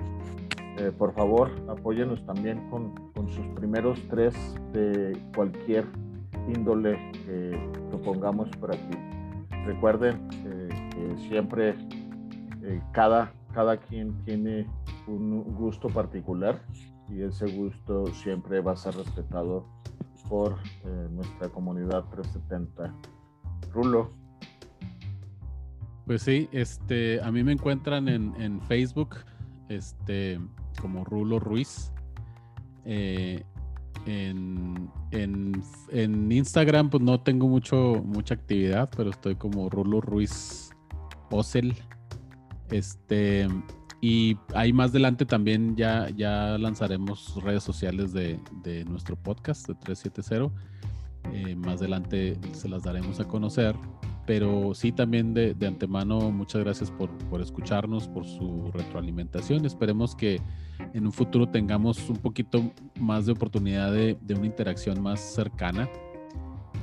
Eh, 0.78 0.92
por 0.96 1.12
favor, 1.12 1.50
apóyenos 1.68 2.24
también 2.24 2.70
con, 2.70 2.94
con, 3.12 3.28
sus 3.28 3.44
primeros 3.48 4.00
tres 4.08 4.34
de 4.72 5.18
cualquier 5.34 5.84
índole 6.48 6.96
que 7.26 7.58
propongamos 7.90 8.48
por 8.56 8.74
aquí. 8.74 8.96
Recuerden 9.66 10.28
eh, 10.46 10.68
que 10.90 11.28
siempre 11.28 11.74
eh, 12.62 12.80
cada, 12.92 13.32
cada 13.53 13.76
quien 13.76 14.14
tiene 14.24 14.66
un 15.07 15.42
gusto 15.55 15.88
particular 15.88 16.62
y 17.09 17.22
ese 17.22 17.46
gusto 17.57 18.07
siempre 18.09 18.61
va 18.61 18.72
a 18.72 18.76
ser 18.76 18.94
respetado 18.96 19.66
por 20.28 20.57
nuestra 21.11 21.48
comunidad 21.48 22.05
370. 22.11 22.94
Rulo. 23.72 24.11
Pues 26.07 26.22
sí, 26.22 26.48
este, 26.53 27.20
a 27.20 27.30
mí 27.30 27.42
me 27.44 27.53
encuentran 27.53 28.09
en, 28.09 28.34
en 28.40 28.61
Facebook, 28.62 29.16
este, 29.68 30.40
como 30.80 31.05
Rulo 31.05 31.38
Ruiz. 31.38 31.92
Eh, 32.84 33.44
en, 34.07 34.90
en, 35.11 36.32
Instagram, 36.32 36.90
pues 36.90 37.03
no 37.03 37.20
tengo 37.20 37.46
mucho, 37.48 38.03
mucha 38.05 38.34
actividad, 38.34 38.90
pero 38.96 39.11
estoy 39.11 39.36
como 39.36 39.68
Rulo 39.68 40.01
Ruiz 40.01 40.70
Ocel. 41.30 41.76
Este, 42.70 43.48
y 44.00 44.36
ahí 44.54 44.72
más 44.72 44.90
adelante 44.90 45.26
también 45.26 45.76
ya, 45.76 46.08
ya 46.10 46.56
lanzaremos 46.58 47.42
redes 47.42 47.62
sociales 47.62 48.12
de, 48.12 48.38
de 48.62 48.84
nuestro 48.84 49.16
podcast 49.16 49.68
de 49.68 49.74
370. 49.74 50.52
Eh, 51.32 51.54
más 51.54 51.80
adelante 51.80 52.38
se 52.52 52.68
las 52.68 52.82
daremos 52.82 53.20
a 53.20 53.24
conocer 53.24 53.76
pero 54.30 54.74
sí 54.74 54.92
también 54.92 55.34
de, 55.34 55.56
antemano 55.66 56.30
muchas 56.30 56.62
gracias 56.62 56.88
por, 56.88 57.10
por, 57.28 57.40
escucharnos, 57.40 58.06
por 58.06 58.24
su 58.24 58.70
retroalimentación. 58.72 59.66
Esperemos 59.66 60.14
que 60.14 60.40
en 60.94 61.06
un 61.06 61.12
futuro 61.12 61.48
tengamos 61.48 62.08
un 62.08 62.16
poquito 62.16 62.72
más 63.00 63.26
de 63.26 63.32
oportunidad 63.32 63.92
de, 63.92 64.16
de 64.20 64.34
una 64.34 64.46
interacción 64.46 65.02
más 65.02 65.18
cercana, 65.18 65.88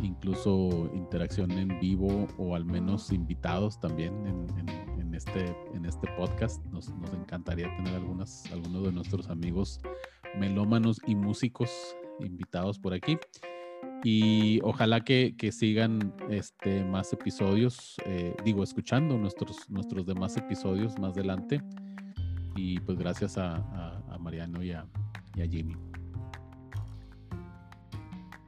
incluso 0.03 0.91
interacción 0.93 1.51
en 1.51 1.79
vivo 1.79 2.27
o 2.38 2.53
al 2.53 2.65
menos 2.65 3.13
invitados 3.13 3.79
también 3.79 4.13
en, 4.27 4.45
en, 4.59 4.86
este, 5.18 5.55
en 5.74 5.86
este 5.86 6.07
podcast. 6.15 6.63
Nos, 6.68 6.89
encantaría 7.13 7.76
tener 7.76 7.95
algunas, 7.95 8.49
algunos 8.51 8.84
de 8.84 8.91
nuestros 8.93 9.30
amigos 9.30 9.82
melómanos 10.38 11.01
y 11.05 11.15
músicos 11.15 11.70
invitados 12.20 12.80
por 12.80 12.93
aquí 12.93 13.18
y 14.03 14.59
ojalá 14.63 15.03
que, 15.03 15.34
sigan 15.51 16.13
este, 16.30 16.84
más 16.84 17.11
episodios, 17.13 17.95
eh, 18.05 18.36
digo, 18.43 18.63
escuchando 18.63 19.18
nuestros, 19.18 19.70
nuestros 19.70 20.05
demás 20.05 20.38
episodios 20.38 20.97
más 20.99 21.13
adelante. 21.13 21.61
Y 22.55 22.80
pues 22.80 22.97
gracias 22.97 23.38
a, 23.38 24.03
Mariano 24.20 24.63
y 24.63 24.72
a, 24.72 24.86
Jimmy. 25.49 25.76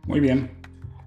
Muy 0.06 0.20
bien, 0.20 0.52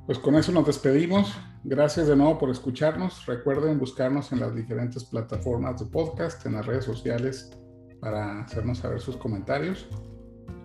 pues 0.06 0.18
con 0.18 0.34
eso 0.36 0.52
nos 0.52 0.66
despedimos. 0.66 1.36
Gracias 1.64 2.08
de 2.08 2.16
nuevo 2.16 2.38
por 2.38 2.50
escucharnos. 2.50 3.24
Recuerden 3.26 3.78
buscarnos 3.78 4.32
en 4.32 4.40
las 4.40 4.54
diferentes 4.54 5.04
plataformas 5.04 5.78
de 5.78 5.86
podcast, 5.86 6.44
en 6.44 6.54
las 6.54 6.66
redes 6.66 6.84
sociales, 6.84 7.50
para 8.00 8.40
hacernos 8.40 8.78
saber 8.78 9.00
sus 9.00 9.16
comentarios. 9.16 9.86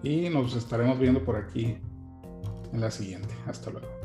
Y 0.02 0.30
nos 0.30 0.56
estaremos 0.56 0.98
viendo 0.98 1.24
por 1.24 1.36
aquí 1.36 1.78
en 2.74 2.82
la 2.82 2.89
siguiente. 2.89 3.34
Hasta 3.45 3.70
luego. 3.70 3.97